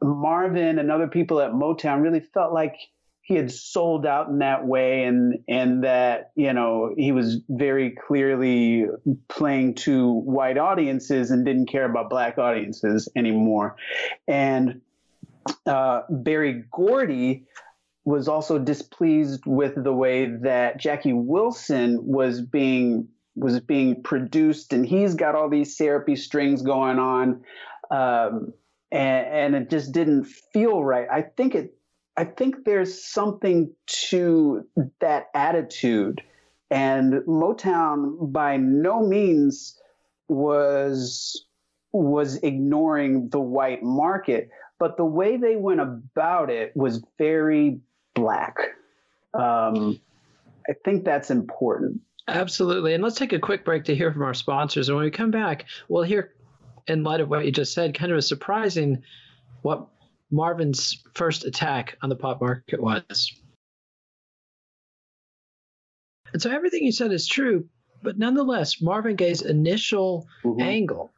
[0.00, 2.76] Marvin and other people at Motown really felt like
[3.22, 7.90] he had sold out in that way and and that you know he was very
[7.90, 8.86] clearly
[9.28, 13.76] playing to white audiences and didn't care about black audiences anymore.
[14.26, 14.80] And
[15.66, 17.44] uh, Berry Gordy
[18.04, 24.84] was also displeased with the way that Jackie Wilson was being was being produced and
[24.84, 27.42] he's got all these syrupy strings going on
[27.90, 28.52] um,
[28.90, 31.06] and, and it just didn't feel right.
[31.10, 31.74] I think it
[32.16, 34.66] I think there's something to
[35.00, 36.22] that attitude.
[36.70, 39.78] And Motown by no means
[40.28, 41.46] was
[41.92, 44.48] was ignoring the white market,
[44.78, 47.80] but the way they went about it was very
[48.14, 48.56] black.
[49.34, 50.00] Um,
[50.68, 52.00] I think that's important.
[52.28, 52.94] Absolutely.
[52.94, 54.88] And let's take a quick break to hear from our sponsors.
[54.88, 56.32] And when we come back, we'll hear,
[56.86, 59.02] in light of what you just said, kind of a surprising
[59.62, 59.86] what
[60.32, 63.32] Marvin's first attack on the pop market was.
[66.32, 67.68] And so everything you said is true,
[68.02, 70.60] but nonetheless, Marvin Gaye's initial mm-hmm.
[70.60, 71.12] angle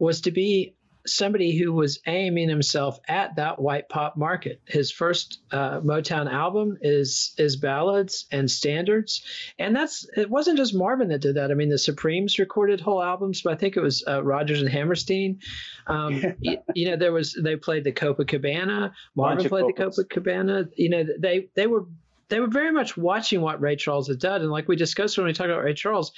[0.00, 0.74] was to be
[1.08, 4.60] somebody who was aiming himself at that white pop market.
[4.66, 9.22] His first uh, Motown album is is ballads and standards,
[9.58, 11.50] and that's it wasn't just Marvin that did that.
[11.50, 14.70] I mean, the Supremes recorded whole albums, but I think it was uh, Rodgers and
[14.70, 15.40] Hammerstein.
[15.86, 18.92] Um, you, you, know, there was they played the Copacabana.
[19.14, 20.68] Marvin played the Copacabana.
[20.76, 21.86] You know, they they were
[22.28, 24.42] they were very much watching what Ray Charles had done.
[24.42, 26.12] And like we discussed when we talked about Ray Charles,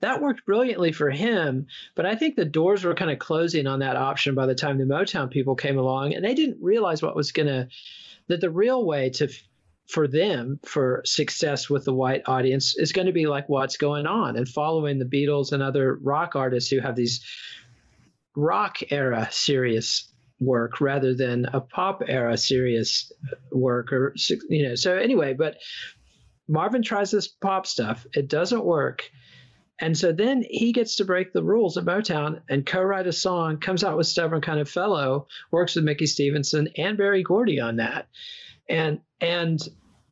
[0.00, 1.66] that worked brilliantly for him.
[1.94, 4.78] But I think the doors were kind of closing on that option by the time
[4.78, 7.68] the Motown people came along, and they didn't realize what was going to
[8.28, 9.28] that the real way to
[9.88, 14.06] for them for success with the white audience is going to be like what's going
[14.06, 17.24] on and following the Beatles and other rock artists who have these
[18.36, 23.10] rock era serious work rather than a pop era serious
[23.50, 24.14] work or
[24.48, 25.56] you know so anyway but
[26.46, 29.10] Marvin tries this pop stuff it doesn't work
[29.80, 33.58] and so then he gets to break the rules at Motown and co-write a song,
[33.58, 37.76] comes out with Stubborn Kind of Fellow, works with Mickey Stevenson and Berry Gordy on
[37.76, 38.08] that.
[38.68, 39.60] And and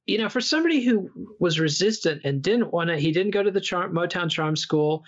[0.06, 1.10] you know, for somebody who
[1.40, 5.04] was resistant and didn't want to, he didn't go to the charm, Motown Charm School.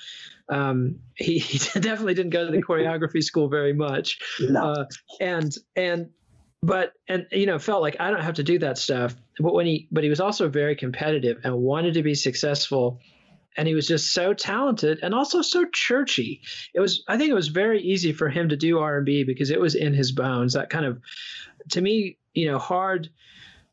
[0.48, 4.18] Um, he, he, definitely didn't go to the choreography school very much.
[4.40, 4.61] No.
[4.61, 4.84] Uh,
[5.20, 6.11] and and
[6.62, 9.14] but and you know felt like I don't have to do that stuff.
[9.38, 13.00] But when he but he was also very competitive and wanted to be successful
[13.59, 16.40] and he was just so talented and also so churchy.
[16.72, 19.61] It was I think it was very easy for him to do R&B because it
[19.61, 20.54] was in his bones.
[20.54, 21.00] That kind of
[21.70, 23.11] to me, you know, hard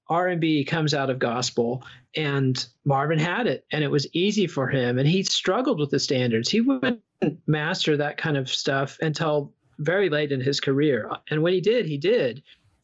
[0.09, 1.83] R&B comes out of gospel
[2.15, 5.99] and Marvin had it and it was easy for him and he struggled with the
[5.99, 6.49] standards.
[6.49, 7.01] He wouldn't
[7.47, 11.11] master that kind of stuff until very late in his career.
[11.29, 12.41] And when he did, he did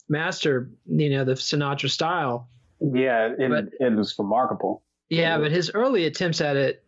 [0.07, 2.47] master, you know, the Sinatra style.
[2.79, 4.83] Yeah, it, but, it was remarkable.
[5.09, 6.83] Yeah, but his early attempts at it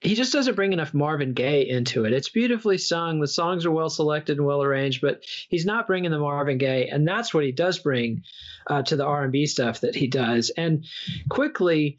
[0.00, 2.12] he just doesn't bring enough Marvin Gaye into it.
[2.12, 3.20] It's beautifully sung.
[3.20, 6.88] The songs are well selected and well arranged, but he's not bringing the Marvin Gaye,
[6.88, 8.22] and that's what he does bring
[8.68, 10.50] uh, to the R&B stuff that he does.
[10.50, 10.84] And
[11.28, 11.98] quickly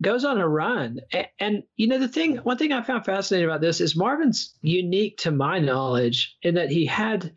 [0.00, 1.00] goes on a run.
[1.12, 4.54] And, and, you know, the thing, one thing I found fascinating about this is Marvin's
[4.62, 7.34] unique to my knowledge in that he had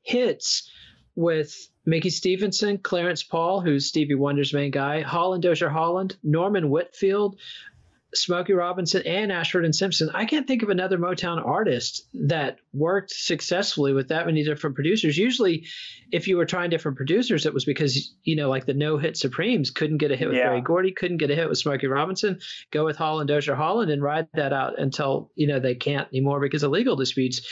[0.00, 0.70] hits
[1.14, 7.36] with Mickey Stevenson, Clarence Paul, who's Stevie Wonder's main guy, Holland Dozier Holland, Norman Whitfield,
[8.14, 10.08] Smokey Robinson and Ashford and Simpson.
[10.14, 15.18] I can't think of another Motown artist that worked successfully with that many different producers.
[15.18, 15.66] Usually,
[16.10, 19.18] if you were trying different producers, it was because you know, like the No Hit
[19.18, 20.48] Supremes couldn't get a hit with yeah.
[20.48, 22.38] Berry Gordy, couldn't get a hit with Smokey Robinson.
[22.70, 26.40] Go with Holland Dozier Holland and ride that out until you know they can't anymore
[26.40, 27.42] because of legal disputes.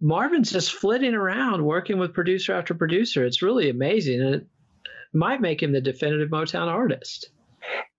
[0.00, 3.24] Marvin's just flitting around working with producer after producer.
[3.24, 4.46] It's really amazing, and it
[5.12, 7.30] might make him the definitive Motown artist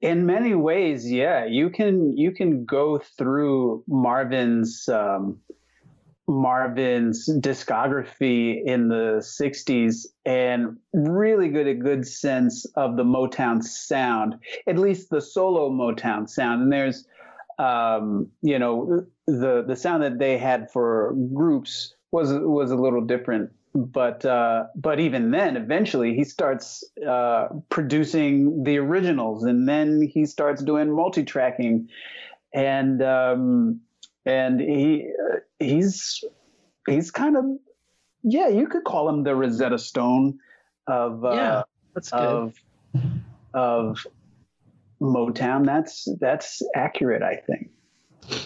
[0.02, 5.40] in many ways yeah you can you can go through marvin's um,
[6.28, 14.36] marvin's discography in the 60s and really get a good sense of the motown sound
[14.68, 16.64] at least the solo motown sound.
[16.64, 17.06] And there's
[17.60, 23.02] um, you know the the sound that they had for groups was was a little
[23.02, 30.02] different but uh, but even then, eventually he starts uh, producing the originals, and then
[30.02, 31.90] he starts doing multi-tracking,
[32.54, 33.82] and um,
[34.26, 35.12] and he
[35.60, 36.24] he's
[36.88, 37.44] he's kind of
[38.24, 40.40] yeah, you could call him the Rosetta Stone
[40.88, 41.64] of uh, yeah,
[41.94, 42.20] that's good.
[42.20, 42.54] of
[43.54, 44.08] of
[45.02, 45.66] Motown.
[45.66, 47.72] That's that's accurate, I think.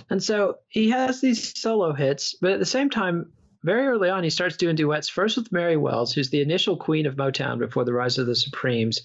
[0.09, 3.31] And so he has these solo hits, but at the same time,
[3.63, 7.05] very early on, he starts doing duets first with Mary Wells, who's the initial queen
[7.05, 9.01] of Motown before the rise of the Supremes.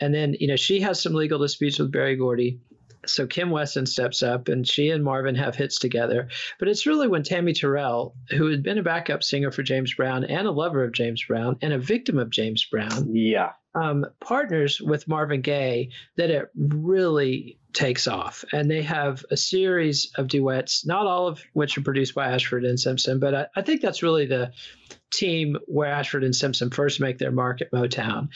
[0.00, 2.60] And then, you know, she has some legal disputes with Berry Gordy.
[3.06, 6.28] So Kim Weston steps up and she and Marvin have hits together.
[6.58, 10.24] But it's really when Tammy Terrell, who had been a backup singer for James Brown
[10.24, 14.80] and a lover of James Brown and a victim of James Brown, yeah, um, partners
[14.80, 18.44] with Marvin Gaye, that it really takes off.
[18.52, 22.64] And they have a series of duets, not all of which are produced by Ashford
[22.64, 24.52] and Simpson, but I, I think that's really the
[25.10, 28.28] team where Ashford and Simpson first make their mark at Motown.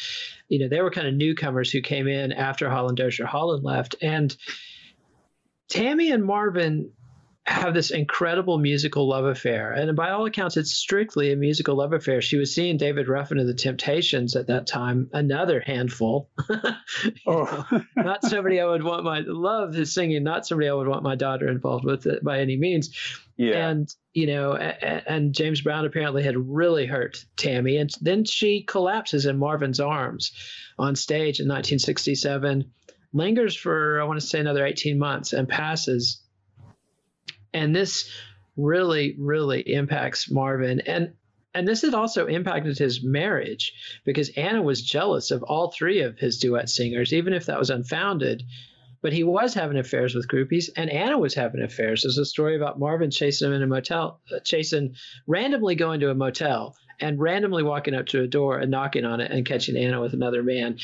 [0.49, 3.97] You know, they were kind of newcomers who came in after Holland Dozier Holland left.
[4.01, 4.34] And
[5.68, 6.93] Tammy and Marvin
[7.45, 9.72] have this incredible musical love affair.
[9.72, 12.22] And by all accounts, it's strictly a musical love affair.
[12.22, 16.30] She was seeing David Ruffin of the Temptations at that time, another handful.
[17.26, 17.66] oh.
[17.97, 21.16] not somebody I would want my love his singing, not somebody I would want my
[21.16, 22.97] daughter involved with it by any means.
[23.36, 23.70] Yeah.
[23.70, 27.76] And, you know, and, and James Brown apparently had really hurt Tammy.
[27.78, 30.30] And then she collapses in Marvin's arms
[30.78, 32.70] on stage in 1967,
[33.12, 36.21] lingers for, I want to say, another 18 months and passes
[37.55, 38.11] and this
[38.57, 40.80] really really impacts Marvin.
[40.80, 41.14] And
[41.55, 43.74] and this had also impacted his marriage
[44.05, 47.70] because Anna was jealous of all three of his duet singers even if that was
[47.70, 48.42] unfounded.
[49.03, 52.03] But he was having affairs with groupies and Anna was having affairs.
[52.03, 54.94] There's a story about Marvin chasing him in a motel uh, chasing
[55.26, 59.20] randomly going to a motel and randomly walking up to a door and knocking on
[59.20, 60.78] it and catching Anna with another man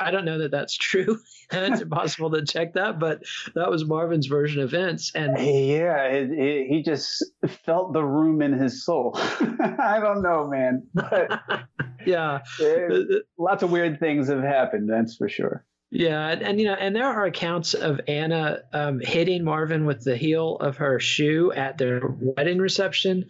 [0.00, 1.18] I don't know that that's true.
[1.52, 3.22] it's impossible to check that, but
[3.54, 5.12] that was Marvin's version of events.
[5.14, 7.24] And yeah, it, it, he just
[7.64, 9.12] felt the room in his soul.
[9.16, 11.40] I don't know, man, but
[12.06, 14.88] yeah, it, lots of weird things have happened.
[14.88, 15.64] That's for sure.
[15.92, 20.04] Yeah, and, and, you know, and there are accounts of Anna um, hitting Marvin with
[20.04, 23.26] the heel of her shoe at their wedding reception.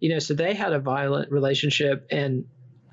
[0.00, 2.46] You know, so they had a violent relationship, and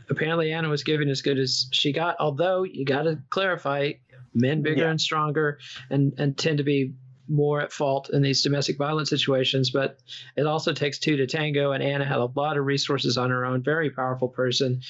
[0.10, 2.16] apparently Anna was giving as good as she got.
[2.20, 3.93] Although you got to clarify,
[4.34, 4.91] men bigger yeah.
[4.91, 6.93] and stronger, and and tend to be
[7.30, 9.70] more at fault in these domestic violence situations.
[9.70, 9.99] But
[10.36, 13.45] it also takes two to tango, and Anna had a lot of resources on her
[13.45, 13.64] own.
[13.64, 14.82] Very powerful person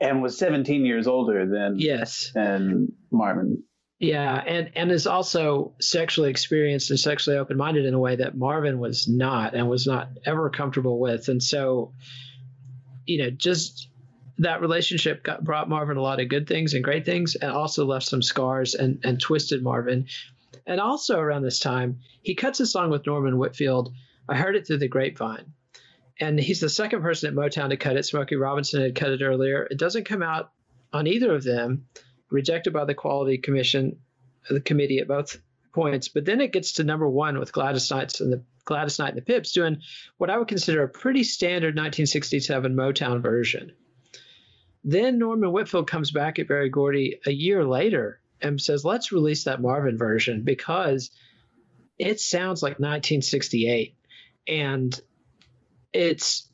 [0.00, 3.62] and was 17 years older than yes than Marvin.
[3.98, 8.36] Yeah, and and is also sexually experienced and sexually open minded in a way that
[8.36, 11.92] Marvin was not and was not ever comfortable with, and so,
[13.06, 13.88] you know, just
[14.38, 17.84] that relationship got, brought Marvin a lot of good things and great things, and also
[17.84, 20.06] left some scars and and twisted Marvin.
[20.66, 23.92] And also around this time, he cuts a song with Norman Whitfield.
[24.28, 25.52] I heard it through the grapevine,
[26.20, 28.04] and he's the second person at Motown to cut it.
[28.04, 29.66] Smokey Robinson had cut it earlier.
[29.70, 30.52] It doesn't come out
[30.92, 31.86] on either of them
[32.30, 33.98] rejected by the Quality Commission,
[34.48, 35.40] the committee at both
[35.72, 36.08] points.
[36.08, 39.18] But then it gets to number one with Gladys Knight and the Gladys Knight and
[39.18, 39.80] the Pips doing
[40.18, 43.72] what I would consider a pretty standard 1967 Motown version.
[44.88, 49.44] Then Norman Whitfield comes back at Berry Gordy a year later and says, "Let's release
[49.44, 51.10] that Marvin version because
[51.98, 53.94] it sounds like 1968,
[54.46, 54.98] and
[55.92, 56.48] it's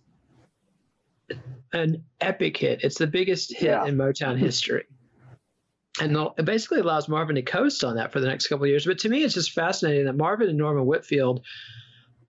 [1.73, 2.83] an epic hit.
[2.83, 3.87] It's the biggest hit yeah.
[3.87, 4.87] in Motown history."
[6.01, 8.85] and it basically allows Marvin to coast on that for the next couple of years.
[8.85, 11.45] But to me, it's just fascinating that Marvin and Norman Whitfield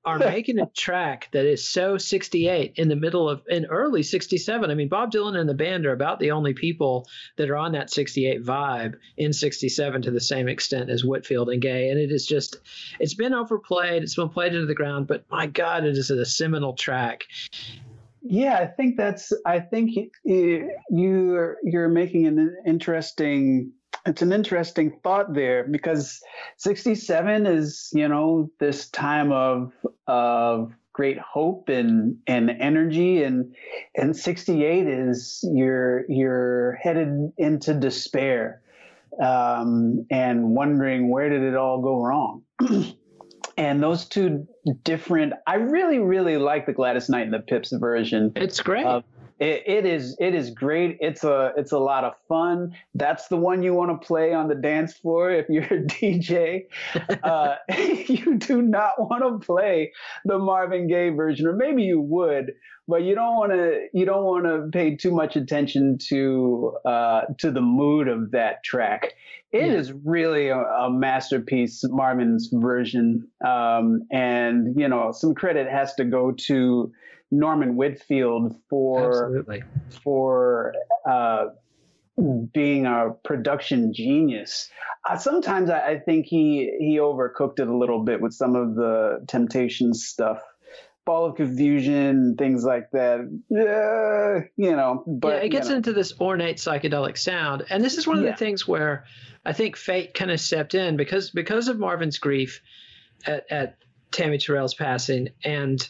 [0.06, 4.70] are making a track that is so 68 in the middle of in early 67
[4.70, 7.72] i mean bob dylan and the band are about the only people that are on
[7.74, 12.12] that 68 vibe in 67 to the same extent as whitfield and Gaye and it
[12.12, 12.58] is just
[13.00, 16.26] it's been overplayed it's been played into the ground but my god it is a
[16.26, 17.26] seminal track
[18.28, 19.32] yeah, I think that's.
[19.46, 19.92] I think
[20.24, 23.72] you're you're making an interesting.
[24.06, 26.22] It's an interesting thought there because
[26.58, 29.72] 67 is you know this time of
[30.08, 33.54] of great hope and and energy and
[33.96, 38.62] and 68 is you're you're headed into despair
[39.22, 42.44] um, and wondering where did it all go wrong.
[43.58, 44.46] And those two
[44.84, 48.86] different i really really like the gladys knight and the pips version it's great.
[48.86, 49.02] uh,
[49.40, 53.38] it, it is it is great it's a it's a lot of fun that's the
[53.38, 56.66] one you want to play on the dance floor if you're a dj
[57.24, 57.56] uh,
[58.08, 59.92] you do not want to play
[60.24, 62.54] the marvin gaye version or maybe you would
[62.88, 67.22] but you don't want to you don't want to pay too much attention to uh,
[67.40, 69.14] to the mood of that track.
[69.52, 69.74] It yeah.
[69.74, 76.06] is really a, a, masterpiece, Marvin's version, um, and you know some credit has to
[76.06, 76.92] go to
[77.32, 79.64] Norman Whitfield for Absolutely.
[80.04, 80.74] for
[81.08, 81.48] uh,
[82.54, 84.70] being a production genius.
[85.08, 88.76] Uh, sometimes I, I think he he overcooked it a little bit with some of
[88.76, 90.42] the Temptations stuff
[91.06, 93.20] ball of confusion, things like that.
[93.20, 95.78] Uh, you know, but yeah, it gets you know.
[95.78, 98.32] into this ornate psychedelic sound, and this is one of yeah.
[98.32, 99.06] the things where
[99.46, 102.62] I think fate kind of stepped in because because of Marvin's grief
[103.26, 103.78] at, at
[104.12, 105.88] Tammy Terrell's passing and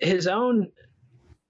[0.00, 0.70] his own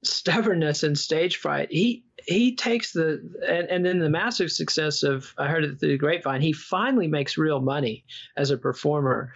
[0.03, 1.69] stubbornness and stage fright.
[1.71, 5.91] He he takes the and, and then the massive success of I heard it through
[5.91, 6.41] the grapevine.
[6.41, 8.05] He finally makes real money
[8.37, 9.33] as a performer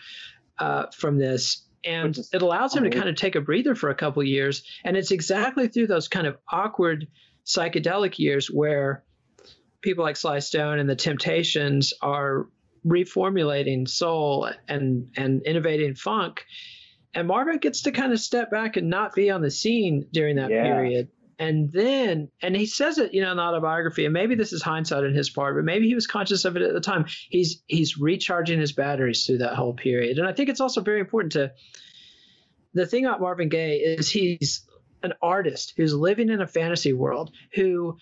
[0.59, 3.95] uh, from this and it allows him to kind of take a breather for a
[3.95, 7.09] couple years and it's exactly through those kind of awkward
[7.45, 9.03] psychedelic years where
[9.80, 12.49] people like sly stone and the temptations are
[12.86, 16.45] reformulating soul and and innovating funk
[17.14, 20.36] and marvin gets to kind of step back and not be on the scene during
[20.36, 20.62] that yeah.
[20.62, 21.08] period.
[21.38, 24.62] And then and he says it you know in the autobiography and maybe this is
[24.62, 27.06] hindsight on his part but maybe he was conscious of it at the time.
[27.30, 30.18] He's he's recharging his batteries through that whole period.
[30.18, 31.52] And i think it's also very important to
[32.74, 34.66] the thing about marvin gaye is he's
[35.02, 37.98] an artist who's living in a fantasy world who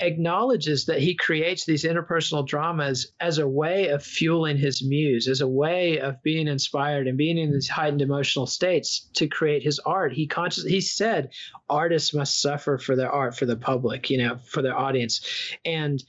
[0.00, 5.40] acknowledges that he creates these interpersonal dramas as a way of fueling his muse, as
[5.40, 9.78] a way of being inspired and being in these heightened emotional states to create his
[9.80, 10.12] art.
[10.12, 11.30] He consciously he said
[11.68, 15.20] artists must suffer for their art for the public, you know, for their audience.
[15.64, 16.02] And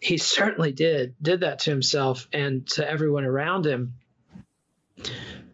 [0.00, 3.94] he certainly did did that to himself and to everyone around him.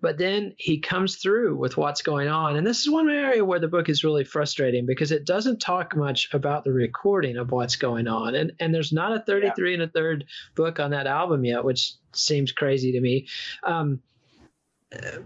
[0.01, 2.57] But then he comes through with what's going on.
[2.57, 5.95] And this is one area where the book is really frustrating because it doesn't talk
[5.95, 8.35] much about the recording of what's going on.
[8.35, 9.75] And and there's not a 33 yeah.
[9.75, 10.25] and a third
[10.57, 13.29] book on that album yet, which seems crazy to me.
[13.63, 14.01] Um,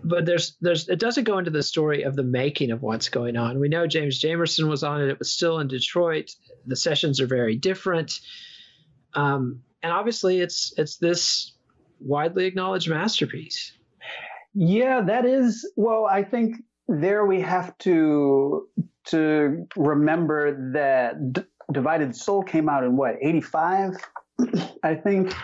[0.04, 3.36] but there's there's it doesn't go into the story of the making of what's going
[3.36, 3.58] on.
[3.58, 5.08] We know James Jamerson was on it.
[5.08, 6.34] It was still in Detroit.
[6.66, 8.20] The sessions are very different.
[9.14, 11.52] Um, and obviously it's it's this
[12.00, 13.72] widely acknowledged masterpiece.
[14.58, 15.70] Yeah, that is.
[15.76, 16.56] Well, I think
[16.88, 18.66] there we have to
[19.08, 23.96] to remember that D- Divided Soul came out in what 85,
[24.82, 25.34] I think.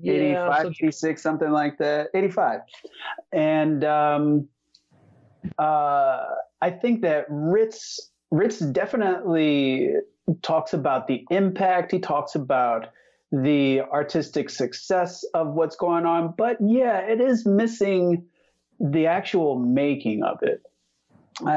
[0.00, 2.08] Yeah, 85, so 86, something like that.
[2.14, 2.60] 85.
[3.32, 4.48] And um,
[5.58, 6.24] uh,
[6.62, 9.90] I think that Ritz Ritz definitely
[10.40, 11.92] talks about the impact.
[11.92, 12.86] He talks about
[13.30, 16.32] the artistic success of what's going on.
[16.38, 18.24] But yeah, it is missing
[18.80, 20.62] the actual making of it.
[21.44, 21.56] I,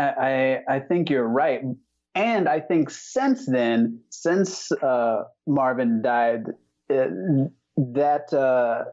[0.68, 1.62] I, I think you're right.
[2.16, 6.48] And I think since then, since uh, Marvin died,
[6.90, 7.06] uh,
[7.78, 8.86] that uh,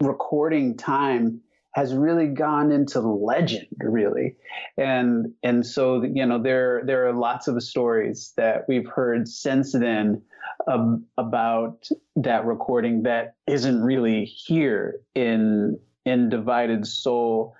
[0.00, 1.40] recording time
[1.74, 4.36] has really gone into legend, really,
[4.78, 9.72] and and so you know there there are lots of stories that we've heard since
[9.72, 10.22] then
[10.68, 17.54] um, about that recording that isn't really here in in Divided Soul.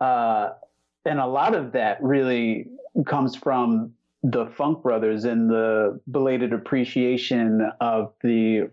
[0.00, 0.50] Uh,
[1.04, 2.68] and a lot of that really
[3.06, 3.92] comes from
[4.22, 8.70] the Funk Brothers and the belated appreciation of the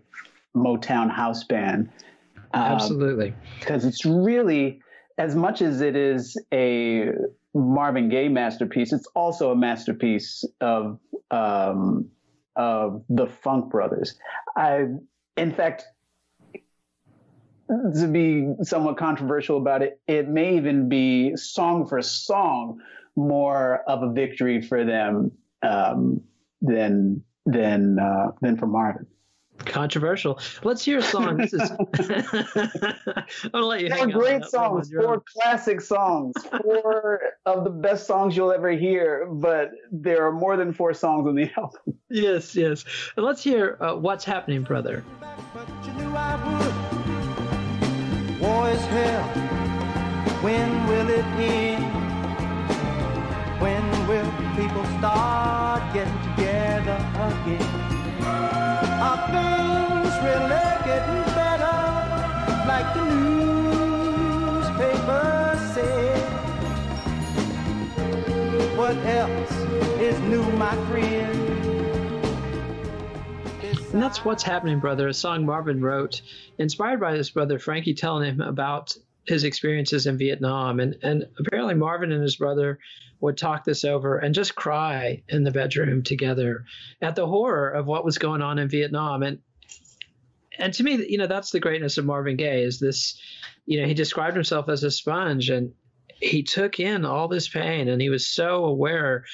[0.54, 1.90] Motown house band.
[2.52, 3.34] Um, Absolutely.
[3.60, 4.80] Because it's really,
[5.16, 7.10] as much as it is a
[7.54, 10.98] Marvin Gaye masterpiece, it's also a masterpiece of
[11.30, 12.08] um,
[12.56, 14.18] of the Funk Brothers.
[14.56, 14.86] I,
[15.36, 15.84] in fact,
[17.68, 22.80] to be somewhat controversial about it, it may even be song for song
[23.16, 26.20] more of a victory for them um,
[26.62, 29.06] than than uh, than for Marvin.
[29.64, 30.38] Controversial.
[30.62, 31.36] Let's hear a song.
[31.36, 31.60] This is.
[33.52, 33.92] I'll let you.
[33.92, 39.26] Four great songs, four classic songs, four of the best songs you'll ever hear.
[39.26, 41.98] But there are more than four songs on the album.
[42.08, 42.84] Yes, yes.
[43.16, 45.02] Let's hear uh, "What's Happening, Brother."
[48.40, 49.24] War is hell.
[50.42, 51.84] When will it end?
[53.60, 57.68] When will people start getting together again?
[59.02, 61.78] Are things really getting better?
[62.70, 63.04] Like the
[64.46, 65.26] newspaper
[65.74, 66.22] said.
[68.78, 69.52] What else
[70.00, 71.37] is new, my friend?
[73.98, 76.22] And that's What's Happening, Brother, a song Marvin wrote,
[76.56, 78.96] inspired by his brother Frankie telling him about
[79.26, 80.78] his experiences in Vietnam.
[80.78, 82.78] And, and apparently, Marvin and his brother
[83.18, 86.64] would talk this over and just cry in the bedroom together
[87.02, 89.24] at the horror of what was going on in Vietnam.
[89.24, 89.40] And
[90.56, 93.20] and to me, you know, that's the greatness of Marvin Gaye is this,
[93.66, 95.72] you know, he described himself as a sponge and
[96.20, 99.24] he took in all this pain and he was so aware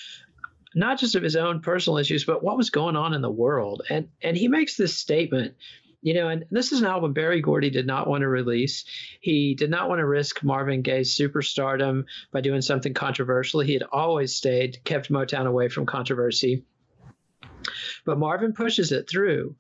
[0.75, 3.83] not just of his own personal issues, but what was going on in the world.
[3.89, 5.55] And and he makes this statement
[6.05, 8.85] you know, and this is an album Berry Gordy did not want to release.
[9.20, 13.61] He did not want to risk Marvin Gaye's superstardom by doing something controversial.
[13.61, 16.66] He had always stayed, kept Motown away from controversy.
[18.05, 19.57] But Marvin pushes it through,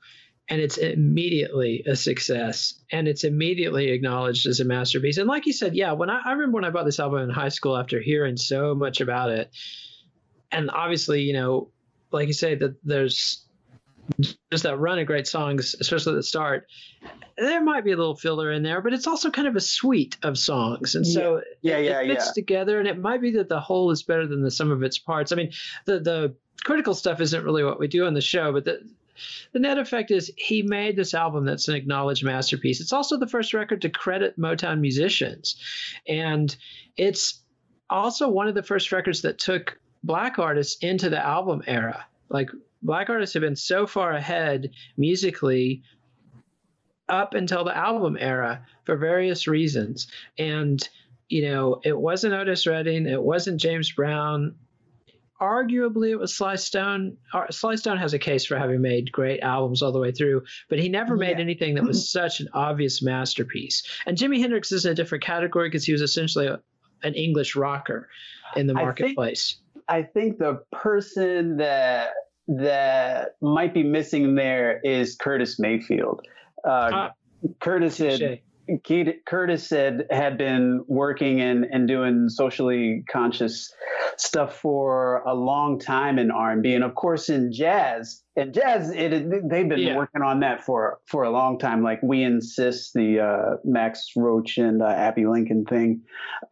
[0.46, 5.16] and it's immediately a success, and it's immediately acknowledged as a masterpiece.
[5.16, 7.30] And like you said, yeah, when I, I remember when I bought this album in
[7.30, 9.50] high school after hearing so much about it,
[10.52, 11.70] and obviously, you know,
[12.10, 13.44] like you say, that there's
[14.50, 16.66] just that run of great songs, especially at the start.
[17.36, 20.16] There might be a little filler in there, but it's also kind of a suite
[20.22, 22.32] of songs, and so yeah, yeah, it, it fits yeah.
[22.32, 22.78] together.
[22.78, 25.32] And it might be that the whole is better than the sum of its parts.
[25.32, 25.52] I mean,
[25.84, 28.88] the the critical stuff isn't really what we do on the show, but the
[29.52, 32.80] the net effect is he made this album that's an acknowledged masterpiece.
[32.80, 35.56] It's also the first record to credit Motown musicians,
[36.06, 36.54] and
[36.96, 37.42] it's
[37.90, 42.06] also one of the first records that took black artists into the album era.
[42.28, 42.50] Like
[42.82, 45.82] black artists have been so far ahead musically
[47.08, 50.06] up until the album era for various reasons.
[50.38, 50.86] And,
[51.28, 54.54] you know, it wasn't Otis Redding, it wasn't James Brown.
[55.40, 57.16] Arguably, it was Sly Stone.
[57.32, 60.44] Uh, Sly Stone has a case for having made great albums all the way through,
[60.68, 61.42] but he never made yeah.
[61.42, 62.20] anything that was mm-hmm.
[62.20, 63.82] such an obvious masterpiece.
[64.06, 66.60] And Jimi Hendrix is in a different category because he was essentially a,
[67.02, 68.08] an English rocker
[68.54, 69.56] in the marketplace.
[69.88, 72.10] I think, the person that
[72.48, 76.26] that might be missing there is Curtis Mayfield.
[76.64, 77.10] Uh, uh,
[77.60, 78.40] Curtis had
[79.26, 83.72] Curtis said had been working and, and doing socially conscious
[84.16, 88.22] stuff for a long time in R&B, and of course in jazz.
[88.36, 89.10] And jazz, it,
[89.48, 89.96] they've been yeah.
[89.96, 91.82] working on that for for a long time.
[91.82, 96.00] Like we insist, the uh, Max Roach and uh, Abbey Lincoln thing,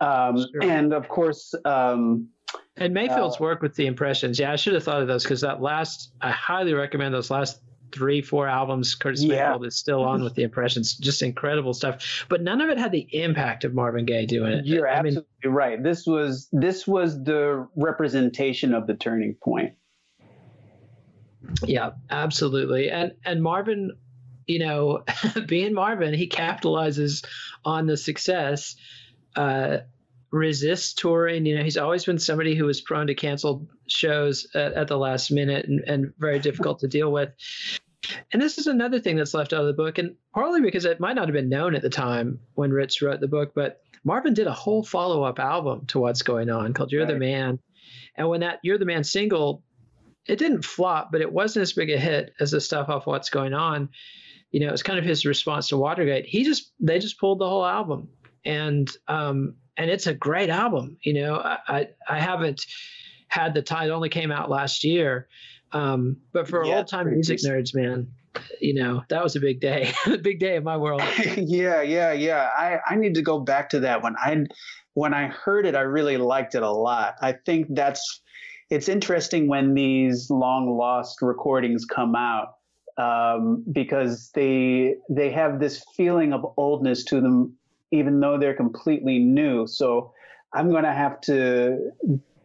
[0.01, 0.63] um, sure.
[0.63, 1.55] and of course.
[1.65, 2.29] Um,
[2.77, 5.43] and Mayfield's uh, work with the impressions, yeah, I should have thought of those because
[5.43, 7.61] that last, I highly recommend those last
[7.93, 9.45] three, four albums Curtis yeah.
[9.45, 10.97] Mayfield is still on with the impressions.
[10.97, 12.25] Just incredible stuff.
[12.29, 14.67] But none of it had the impact of Marvin Gaye doing it.
[14.67, 15.83] You're I absolutely mean, right.
[15.83, 19.75] This was this was the representation of the turning point.
[21.65, 22.91] Yeah, absolutely.
[22.91, 23.93] And and Marvin,
[24.47, 25.05] you know,
[25.47, 27.25] being Marvin, he capitalizes
[27.65, 28.77] on the success.
[29.37, 29.79] Uh,
[30.33, 31.47] resists touring.
[31.47, 34.99] You know, he's always been somebody who was prone to cancel shows at, at the
[34.99, 37.31] last minute and, and, very difficult to deal with.
[38.33, 40.99] And this is another thing that's left out of the book, and partly because it
[40.99, 44.35] might not have been known at the time when Ritz wrote the book, but Marvin
[44.35, 47.13] did a whole follow up album to What's Going On called You're right.
[47.13, 47.61] the Man.
[48.17, 49.63] And when that You're the Man single,
[50.27, 53.31] it didn't flop, but it wasn't as big a hit as the stuff off What's
[53.31, 53.89] Going On.
[54.51, 56.27] You know, it was kind of his response to Watergate.
[56.27, 58.09] He just, they just pulled the whole album.
[58.45, 60.99] And, um, and it's a great album.
[61.03, 62.67] You know, I, I, I haven't
[63.29, 65.29] had the tie, it only came out last year
[65.73, 68.09] um, but for yeah, old time music nerds, man,
[68.61, 71.03] you know, that was a big day, a big day in my world.
[71.37, 72.49] yeah, yeah, yeah.
[72.57, 74.15] I, I need to go back to that one.
[74.19, 74.45] I,
[74.95, 77.15] when I heard it, I really liked it a lot.
[77.23, 78.23] I think that's,
[78.71, 82.55] it's interesting when these long lost recordings come out
[82.99, 87.57] um, because they they have this feeling of oldness to them,
[87.93, 89.67] even though they're completely new.
[89.67, 90.13] So
[90.53, 91.93] I'm going to have to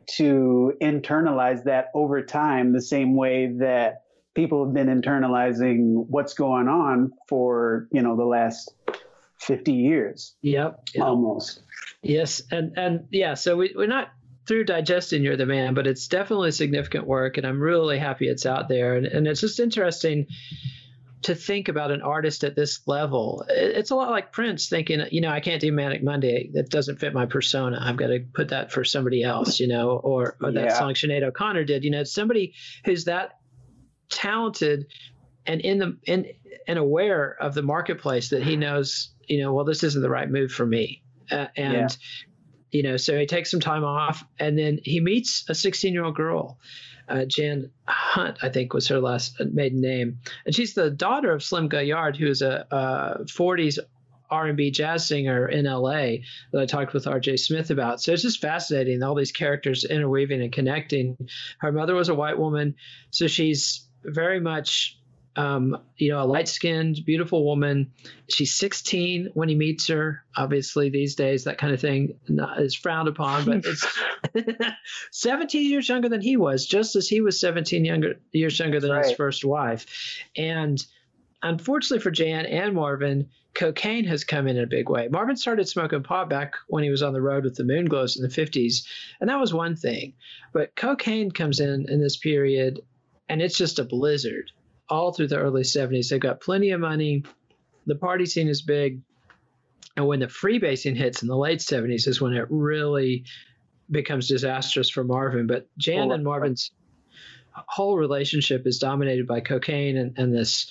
[0.08, 4.04] to internalize that over time the same way that
[4.36, 8.74] people have been internalizing what's going on for you know the last
[9.40, 11.04] 50 years yep, yep.
[11.04, 11.62] almost
[12.04, 14.10] yes and and yeah so we, we're not
[14.48, 18.46] through digesting you're the man but it's definitely significant work and i'm really happy it's
[18.46, 20.26] out there and, and it's just interesting
[21.24, 23.44] to think about an artist at this level.
[23.50, 26.52] It's a lot like Prince thinking, you know, I can't do Manic Monday.
[26.54, 27.80] That doesn't fit my persona.
[27.82, 30.78] I've got to put that for somebody else, you know, or, or that yeah.
[30.78, 31.84] song Sinead O'Connor did.
[31.84, 32.54] You know, somebody
[32.86, 33.40] who's that
[34.10, 34.86] talented
[35.46, 36.28] and in the in
[36.68, 40.30] and aware of the marketplace that he knows, you know, well, this isn't the right
[40.30, 41.02] move for me.
[41.32, 41.88] Uh, and yeah.
[42.72, 46.04] you know, so he takes some time off and then he meets a 16 year
[46.04, 46.60] old girl
[47.08, 51.44] uh, Jan Hunt, I think was her last maiden name, and she's the daughter of
[51.44, 53.80] Slim Gaillard, who is a, a 40s
[54.30, 56.18] R&B jazz singer in LA
[56.52, 58.02] that I talked with RJ Smith about.
[58.02, 61.18] So it's just fascinating all these characters interweaving and connecting.
[61.60, 62.76] Her mother was a white woman,
[63.10, 65.00] so she's very much
[65.38, 67.92] um, you know, a light skinned, beautiful woman.
[68.28, 70.24] She's 16 when he meets her.
[70.36, 72.20] Obviously, these days, that kind of thing
[72.58, 73.86] is frowned upon, but it's
[75.12, 78.92] 17 years younger than he was, just as he was 17 younger, years younger than
[78.92, 79.06] right.
[79.06, 79.86] his first wife.
[80.36, 80.84] And
[81.44, 85.08] unfortunately for Jan and Marvin, cocaine has come in, in a big way.
[85.08, 88.24] Marvin started smoking pot back when he was on the road with the Moonglows in
[88.24, 88.88] the 50s,
[89.22, 90.14] and that was one thing.
[90.52, 92.82] But cocaine comes in in this period,
[93.30, 94.52] and it's just a blizzard
[94.90, 96.10] all through the early 70s.
[96.10, 97.24] They've got plenty of money.
[97.86, 99.02] The party scene is big.
[99.96, 103.26] And when the freebasing hits in the late 70s is when it really
[103.90, 105.48] becomes disastrous for Marvin.
[105.48, 106.72] But Jan and Marvin's
[107.54, 110.70] whole relationship is dominated by cocaine and, and this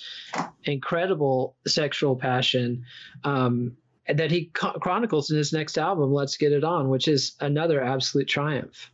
[0.63, 2.85] incredible sexual passion
[3.23, 3.75] um,
[4.07, 8.27] that he chronicles in his next album, Let's Get It On, which is another absolute
[8.29, 8.89] triumph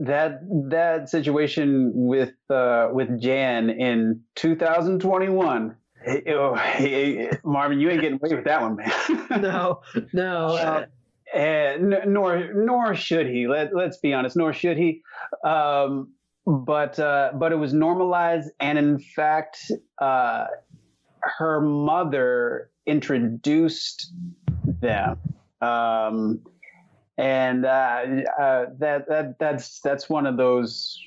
[0.00, 5.76] that that situation with uh, with Jan in 2021.
[6.04, 8.92] Hey, oh, hey, Marvin, you ain't getting away with that one, man.
[9.42, 9.80] no,
[10.12, 10.46] no.
[10.54, 10.86] Uh,
[11.34, 13.46] and nor nor should he.
[13.48, 14.36] Let let's be honest.
[14.36, 15.02] Nor should he.
[15.44, 16.12] Um,
[16.46, 19.70] but uh, but it was normalized, and in fact,
[20.00, 20.46] uh,
[21.20, 24.12] her mother introduced
[24.80, 25.18] them.
[25.60, 26.40] Um,
[27.18, 28.04] and uh,
[28.40, 30.98] uh, that that that's that's one of those.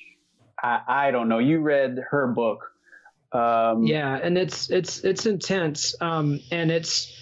[0.62, 1.38] I, I don't know.
[1.38, 2.70] You read her book.
[3.32, 7.16] Um, yeah, and it's it's it's intense, um, and it's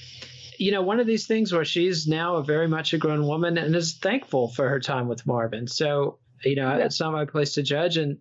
[0.59, 3.57] you know one of these things where she's now a very much a grown woman
[3.57, 5.69] and is thankful for her time with Marvin.
[5.69, 6.85] So you know yeah.
[6.85, 7.97] it's not my place to judge.
[7.97, 8.19] And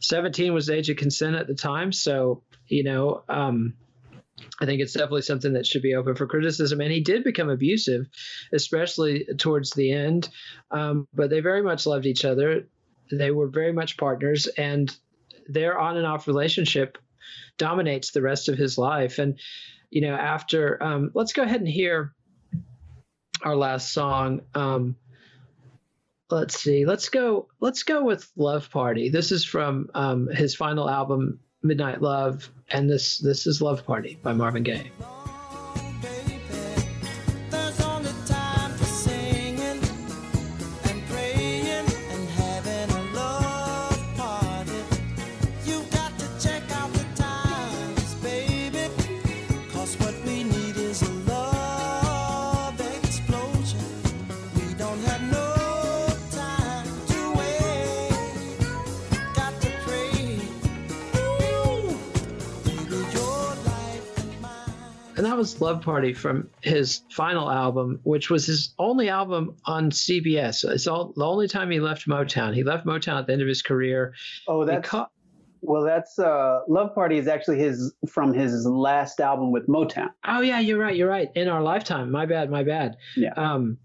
[0.00, 3.24] 17 was the age of consent at the time, so you know.
[3.28, 3.74] Um,
[4.60, 6.80] I think it's definitely something that should be open for criticism.
[6.80, 8.06] And he did become abusive,
[8.52, 10.28] especially towards the end.
[10.70, 12.66] Um, but they very much loved each other.
[13.10, 14.94] They were very much partners, and
[15.48, 16.98] their on and off relationship
[17.58, 19.18] dominates the rest of his life.
[19.18, 19.38] And
[19.90, 22.12] you know, after um, let's go ahead and hear
[23.42, 24.40] our last song.
[24.54, 24.96] Um,
[26.30, 26.84] let's see.
[26.84, 27.48] Let's go.
[27.60, 32.88] Let's go with "Love Party." This is from um, his final album, Midnight Love, and
[32.88, 34.90] this this is "Love Party" by Marvin Gaye.
[65.36, 70.64] That was Love Party from his final album, which was his only album on CBS.
[70.64, 72.54] It's all the only time he left Motown.
[72.54, 74.14] He left Motown at the end of his career.
[74.48, 75.10] Oh, that's ca-
[75.60, 80.08] well, that's uh, Love Party is actually his from his last album with Motown.
[80.26, 80.96] Oh yeah, you're right.
[80.96, 81.28] You're right.
[81.34, 82.10] In our lifetime.
[82.10, 82.50] My bad.
[82.50, 82.96] My bad.
[83.14, 83.34] Yeah.
[83.36, 83.76] Um,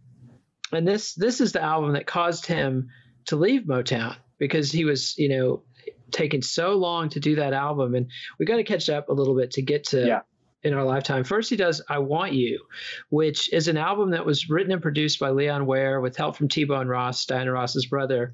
[0.72, 2.88] and this this is the album that caused him
[3.26, 5.64] to leave Motown because he was you know
[6.12, 9.36] taking so long to do that album and we got to catch up a little
[9.36, 10.20] bit to get to yeah
[10.64, 11.24] in our lifetime.
[11.24, 12.66] First, he does I Want You,
[13.10, 16.48] which is an album that was written and produced by Leon Ware with help from
[16.48, 18.34] T Bone Ross, Diana Ross's brother.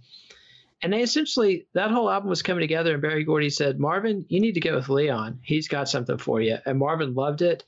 [0.81, 4.39] And they essentially, that whole album was coming together, and Berry Gordy said, Marvin, you
[4.39, 5.39] need to get with Leon.
[5.41, 6.57] He's got something for you.
[6.65, 7.63] And Marvin loved it.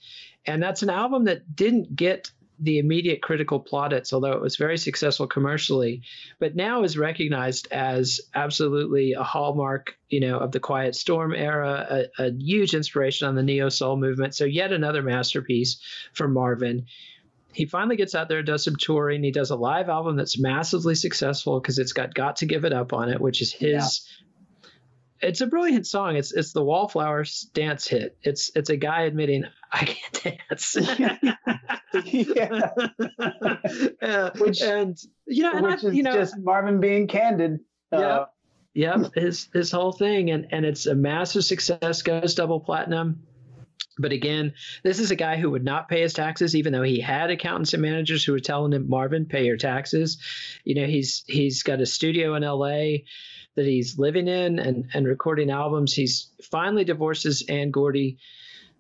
[0.46, 4.78] And that's an album that didn't get the immediate critical plaudits, although it was very
[4.78, 6.02] successful commercially,
[6.40, 12.08] but now is recognized as absolutely a hallmark, you know, of the Quiet Storm era,
[12.20, 14.36] a, a huge inspiration on the neo soul movement.
[14.36, 15.80] So yet another masterpiece
[16.14, 16.86] for Marvin.
[17.54, 19.24] He finally gets out there, does some touring.
[19.24, 22.74] He does a live album that's massively successful because it's got "Got to Give It
[22.74, 24.08] Up" on it, which is his
[25.22, 26.16] it's a brilliant song.
[26.16, 28.18] It's it's the Wallflowers dance hit.
[28.24, 30.78] It's it's a guy admitting I can't dance.
[32.06, 32.72] yeah.
[34.02, 34.98] uh, which and
[35.28, 37.60] you know, and which I, is you know, just Marvin being candid.
[37.92, 38.00] Yeah.
[38.00, 38.26] Uh,
[38.74, 42.02] yeah, his his whole thing, and and it's a massive success.
[42.02, 43.24] Goes double platinum.
[43.98, 44.54] But again,
[44.84, 47.74] this is a guy who would not pay his taxes, even though he had accountants
[47.74, 50.20] and managers who were telling him, "Marvin, pay your taxes."
[50.64, 53.06] You know, he's he's got a studio in L.A
[53.60, 55.94] that he's living in and, and recording albums.
[55.94, 58.18] He's finally divorces Anne Gordy,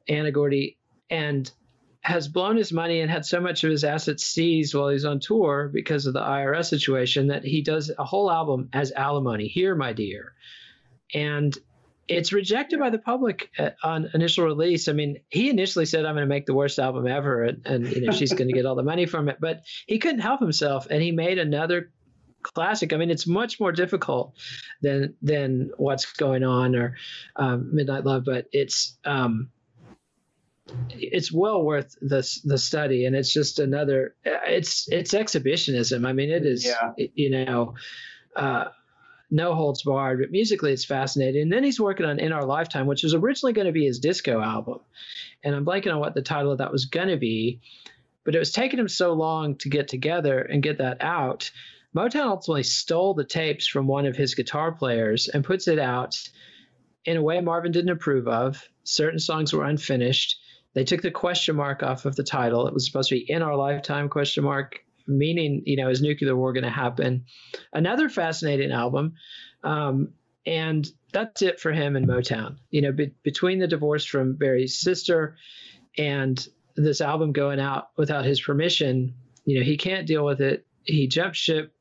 [0.07, 0.77] Anna Gordy,
[1.09, 1.51] and
[1.99, 5.19] has blown his money and had so much of his assets seized while he's on
[5.19, 9.47] tour because of the IRS situation that he does a whole album as alimony.
[9.47, 10.33] Here, my dear.
[11.13, 11.57] And
[12.07, 14.87] it's rejected by the public uh, on initial release.
[14.87, 17.87] I mean, he initially said, "I'm going to make the worst album ever," and, and
[17.87, 19.37] you know she's going to get all the money from it.
[19.39, 21.91] But he couldn't help himself, and he made another
[22.41, 22.93] classic.
[22.93, 24.35] I mean, it's much more difficult
[24.81, 26.95] than than what's going on or
[27.35, 29.49] um, Midnight Love, but it's um,
[30.89, 34.15] it's well worth the the study, and it's just another.
[34.23, 36.05] It's it's exhibitionism.
[36.05, 36.65] I mean, it is.
[36.65, 36.93] Yeah.
[36.97, 37.75] You know.
[38.35, 38.65] Uh,
[39.31, 41.43] no holds barred, but musically it's fascinating.
[41.43, 43.99] And then he's working on In Our Lifetime, which was originally going to be his
[43.99, 44.79] disco album.
[45.43, 47.61] And I'm blanking on what the title of that was going to be,
[48.23, 51.51] but it was taking him so long to get together and get that out
[51.95, 56.15] Motown ultimately stole the tapes from one of his guitar players and puts it out
[57.05, 58.63] in a way Marvin didn't approve of.
[58.83, 60.37] Certain songs were unfinished.
[60.75, 62.67] They took the question mark off of the title.
[62.67, 66.35] It was supposed to be in our lifetime question mark, meaning, you know, is nuclear
[66.35, 67.25] war going to happen?
[67.73, 69.13] Another fascinating album.
[69.63, 70.13] Um,
[70.45, 72.57] and that's it for him and Motown.
[72.69, 75.37] You know, be- between the divorce from Berry's sister
[75.97, 79.15] and this album going out without his permission,
[79.45, 80.67] you know, he can't deal with it.
[80.83, 81.73] He jumps ship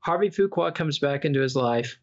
[0.00, 1.98] Harvey Fuqua comes back into his life.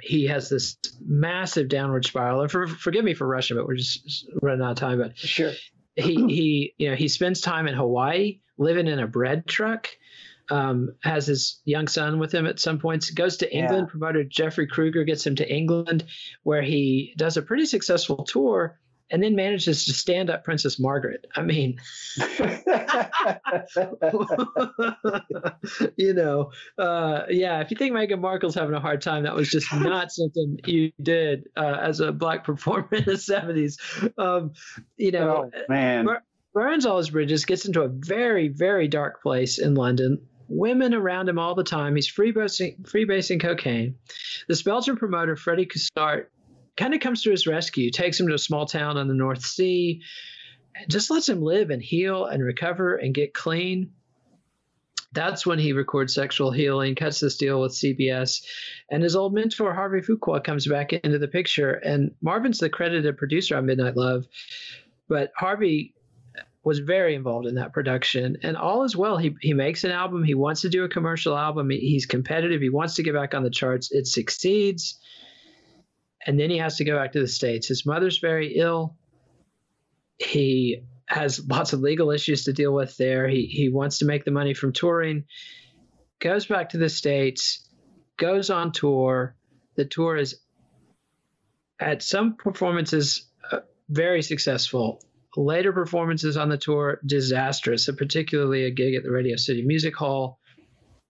[0.00, 2.42] He has this massive downward spiral.
[2.42, 4.98] And for, forgive me for rushing, but we're just running out of time.
[4.98, 5.52] But sure,
[5.96, 9.88] he he you know he spends time in Hawaii, living in a bread truck.
[10.50, 13.08] Um, has his young son with him at some points.
[13.08, 13.86] Goes to England.
[13.86, 13.90] Yeah.
[13.90, 16.04] Promoter Jeffrey Kruger gets him to England,
[16.42, 18.78] where he does a pretty successful tour
[19.10, 21.26] and then manages to stand up Princess Margaret.
[21.36, 21.80] I mean,
[25.96, 29.50] you know, uh, yeah, if you think Meghan Markle's having a hard time, that was
[29.50, 33.78] just not something you did uh, as a black performer in the 70s.
[34.18, 34.52] Um,
[34.96, 36.08] you know, oh, man.
[36.52, 40.26] burns all his bridges, gets into a very, very dark place in London.
[40.48, 41.94] Women around him all the time.
[41.94, 43.96] He's freebasing, freebasing cocaine.
[44.46, 46.26] This Belgian promoter, Freddie Cousaert,
[46.76, 49.42] kind of comes to his rescue, takes him to a small town on the North
[49.42, 50.02] Sea,
[50.74, 53.92] and just lets him live and heal and recover and get clean.
[55.12, 58.44] That's when he records Sexual Healing, cuts this deal with CBS,
[58.90, 61.70] and his old mentor, Harvey Fuqua, comes back into the picture.
[61.70, 64.26] And Marvin's the credited producer on Midnight Love.
[65.08, 65.94] but Harvey
[66.64, 70.24] was very involved in that production and all is well he, he makes an album
[70.24, 73.34] he wants to do a commercial album he, he's competitive he wants to get back
[73.34, 74.98] on the charts it succeeds
[76.26, 77.68] and then he has to go back to the states.
[77.68, 78.96] His mother's very ill.
[80.18, 83.28] He has lots of legal issues to deal with there.
[83.28, 85.24] He, he wants to make the money from touring
[86.24, 87.68] goes back to the states
[88.16, 89.36] goes on tour.
[89.76, 90.40] The tour is
[91.78, 95.02] at some performances uh, very successful.
[95.36, 100.38] Later performances on the tour, disastrous, particularly a gig at the Radio City Music Hall.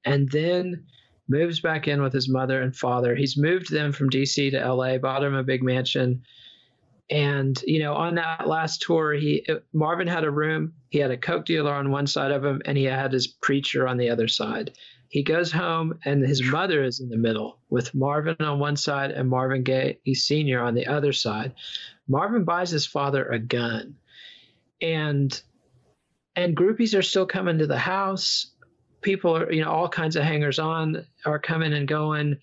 [0.04, 0.86] And then
[1.28, 3.14] moves back in with his mother and father.
[3.14, 6.22] He's moved them from DC to LA, bought him a big mansion.
[7.10, 10.72] And, you know, on that last tour, he Marvin had a room.
[10.90, 13.86] He had a Coke dealer on one side of him, and he had his preacher
[13.86, 14.72] on the other side.
[15.08, 19.10] He goes home, and his mother is in the middle with Marvin on one side
[19.10, 20.60] and Marvin Gaye Sr.
[20.60, 21.54] on the other side.
[22.08, 23.96] Marvin buys his father a gun
[24.84, 25.42] and
[26.36, 28.53] and groupies are still coming to the house
[29.04, 32.38] people are you know all kinds of hangers on are coming and going.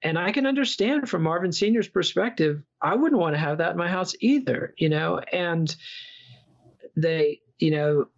[0.00, 3.76] And i can understand from marvin senior's perspective i wouldn't want to have that in
[3.76, 5.18] my house either you know?
[5.18, 5.74] And
[6.96, 8.08] they you know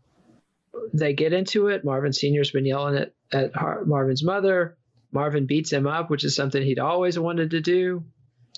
[0.95, 1.85] they get into it.
[1.85, 3.53] Marvin senior's been yelling at, at
[3.87, 4.77] marvin's mother.
[5.11, 8.05] Marvin beats him up which is something he'd always wanted to do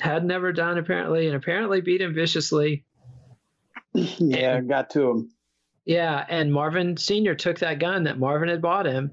[0.00, 2.84] had never done apparently and apparently beat him viciously.
[3.94, 5.30] Yeah, and, got to him.
[5.84, 7.34] Yeah, and Marvin Sr.
[7.34, 9.12] took that gun that Marvin had bought him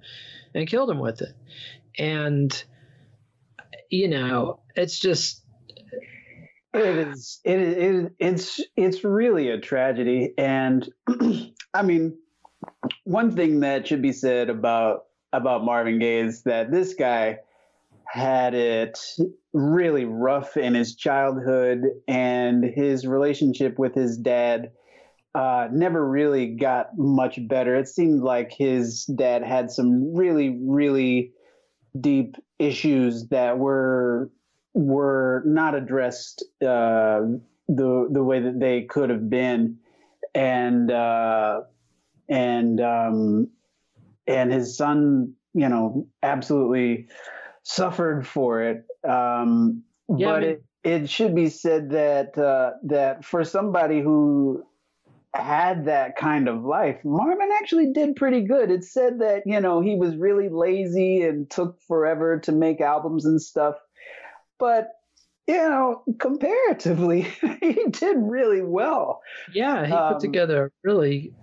[0.53, 1.35] and killed him with it.
[1.97, 2.63] And
[3.89, 5.43] you know, it's just
[6.73, 10.87] it is it is it's it's really a tragedy and
[11.73, 12.15] I mean
[13.03, 17.39] one thing that should be said about about Marvin Gaye is that this guy
[18.05, 18.99] had it
[19.53, 24.71] really rough in his childhood, and his relationship with his dad
[25.35, 27.75] uh, never really got much better.
[27.75, 31.33] It seemed like his dad had some really, really
[31.99, 34.31] deep issues that were
[34.73, 37.21] were not addressed uh,
[37.67, 39.77] the the way that they could have been,
[40.33, 41.61] and uh,
[42.27, 43.49] and um,
[44.25, 47.07] and his son, you know, absolutely
[47.63, 48.85] suffered for it.
[49.07, 49.83] Um,
[50.17, 54.63] yeah, but I mean, it, it should be said that uh, that for somebody who
[55.33, 58.71] had that kind of life, Marvin actually did pretty good.
[58.71, 63.25] It said that you know he was really lazy and took forever to make albums
[63.25, 63.75] and stuff,
[64.57, 64.89] but
[65.49, 67.21] you know, comparatively,
[67.61, 69.21] he did really well.
[69.51, 71.33] Yeah, he um, put together really,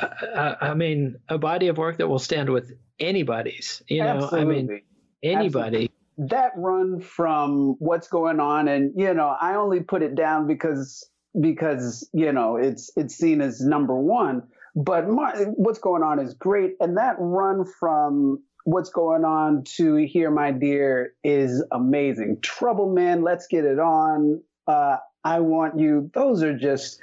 [0.00, 3.80] uh, I mean, a body of work that will stand with anybody's.
[3.86, 4.40] You know, absolutely.
[4.40, 4.82] I mean,
[5.22, 5.66] anybody.
[5.66, 5.90] Absolutely.
[6.30, 11.08] That run from what's going on, and you know, I only put it down because
[11.40, 14.42] because you know it's it's seen as number one.
[14.74, 19.96] But my, what's going on is great, and that run from what's going on to
[19.96, 22.38] here, my dear, is amazing.
[22.42, 24.42] Trouble Man, let's get it on.
[24.66, 26.10] Uh, I want you.
[26.14, 27.00] Those are just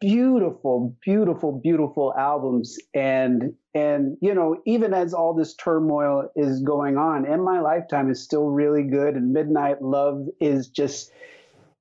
[0.00, 2.76] beautiful, beautiful, beautiful albums.
[2.92, 8.10] And and you know, even as all this turmoil is going on, in my lifetime
[8.10, 11.10] is still really good, and Midnight Love is just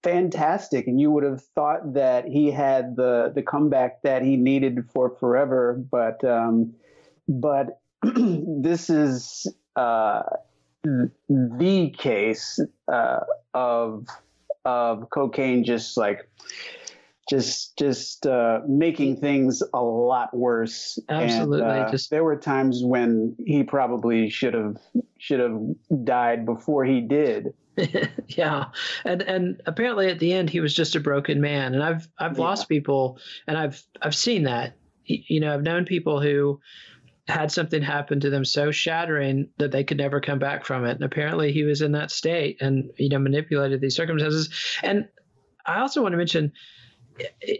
[0.03, 0.87] fantastic.
[0.87, 5.15] And you would have thought that he had the the comeback that he needed for
[5.19, 6.73] forever, but um,
[7.27, 10.23] but this is uh,
[10.83, 12.59] the case
[12.91, 13.19] uh,
[13.53, 14.07] of
[14.65, 16.29] of cocaine just like
[17.29, 20.99] just just uh, making things a lot worse.
[21.09, 21.61] Absolutely.
[21.61, 24.77] And, uh, just there were times when he probably should have
[25.17, 25.59] should have
[26.03, 27.53] died before he did.
[28.27, 28.65] yeah,
[29.05, 31.73] and and apparently at the end he was just a broken man.
[31.73, 32.43] And I've I've yeah.
[32.43, 34.75] lost people, and I've I've seen that.
[35.05, 36.59] You know, I've known people who
[37.27, 40.91] had something happen to them so shattering that they could never come back from it.
[40.91, 44.49] And apparently he was in that state and you know manipulated these circumstances.
[44.83, 45.07] And
[45.65, 46.51] I also want to mention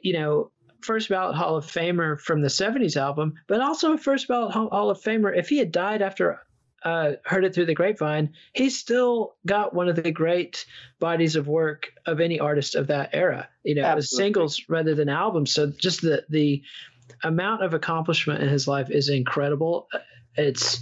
[0.03, 0.51] you know,
[0.81, 4.89] first ballot Hall of Famer from the 70s album, but also a first ballot Hall
[4.89, 5.35] of Famer.
[5.35, 6.39] If he had died after
[6.83, 10.65] uh, Heard It Through the Grapevine, he's still got one of the great
[10.99, 15.09] bodies of work of any artist of that era, you know, as singles rather than
[15.09, 15.53] albums.
[15.53, 16.63] So just the, the
[17.23, 19.87] amount of accomplishment in his life is incredible.
[20.35, 20.81] It's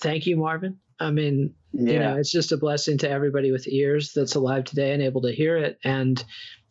[0.00, 0.78] thank you, Marvin.
[0.98, 1.92] I mean, yeah.
[1.92, 5.22] you know, it's just a blessing to everybody with ears that's alive today and able
[5.22, 5.78] to hear it.
[5.84, 6.22] And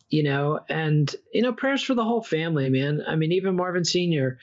[0.08, 3.02] you know, and you know, prayers for the whole family, man.
[3.06, 4.38] I mean, even Marvin Sr.,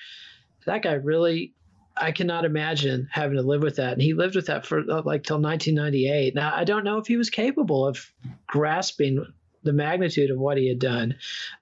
[0.65, 1.53] that guy really
[1.95, 3.93] I cannot imagine having to live with that.
[3.93, 6.35] And he lived with that for uh, like till 1998.
[6.35, 8.11] Now, I don't know if he was capable of
[8.47, 9.25] grasping
[9.63, 11.15] the magnitude of what he had done.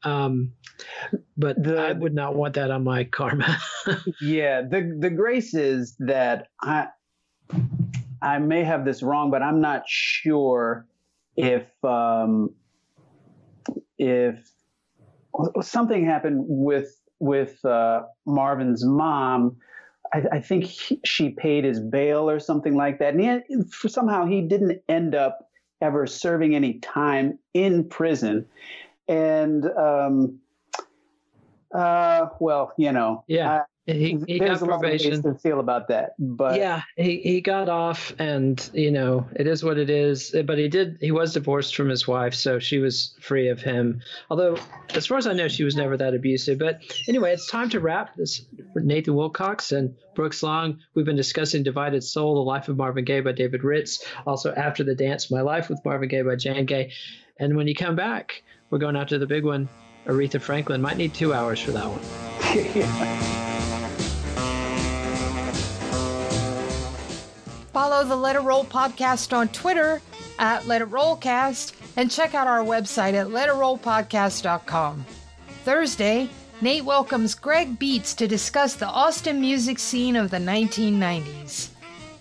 [0.03, 0.53] Um,
[1.37, 3.59] but the, I would not want that on my karma.
[4.21, 6.87] yeah, the the grace is that I
[8.21, 10.87] I may have this wrong, but I'm not sure
[11.35, 12.53] if um,
[13.97, 14.35] if
[15.61, 19.57] something happened with with uh, Marvin's mom.
[20.13, 24.25] I, I think he, she paid his bail or something like that, and he, somehow
[24.25, 25.49] he didn't end up
[25.81, 28.45] ever serving any time in prison.
[29.07, 30.39] And um,
[31.73, 35.23] uh, well, you know, yeah, he, he there's got probation.
[35.23, 39.63] to feel about that, but yeah, he, he got off, and you know, it is
[39.63, 40.35] what it is.
[40.35, 43.59] Eh, but he did he was divorced from his wife, so she was free of
[43.59, 44.01] him.
[44.29, 44.57] Although,
[44.93, 46.59] as far as I know, she was never that abusive.
[46.59, 48.45] But anyway, it's time to wrap this.
[48.75, 53.21] Nathan Wilcox and Brooks Long, we've been discussing "Divided Soul: The Life of Marvin Gaye"
[53.21, 54.05] by David Ritz.
[54.27, 56.91] Also, "After the Dance: My Life with Marvin Gaye" by Jan Gaye.
[57.37, 59.67] And when you come back, we're going after the big one.
[60.05, 63.37] Aretha Franklin might need two hours for that one.
[68.01, 70.01] Follow the Let It Roll podcast on Twitter
[70.39, 75.05] at Let It Rollcast and check out our website at letitrollpodcast.com.
[75.63, 76.27] Thursday,
[76.61, 81.67] Nate welcomes Greg Beets to discuss the Austin music scene of the 1990s.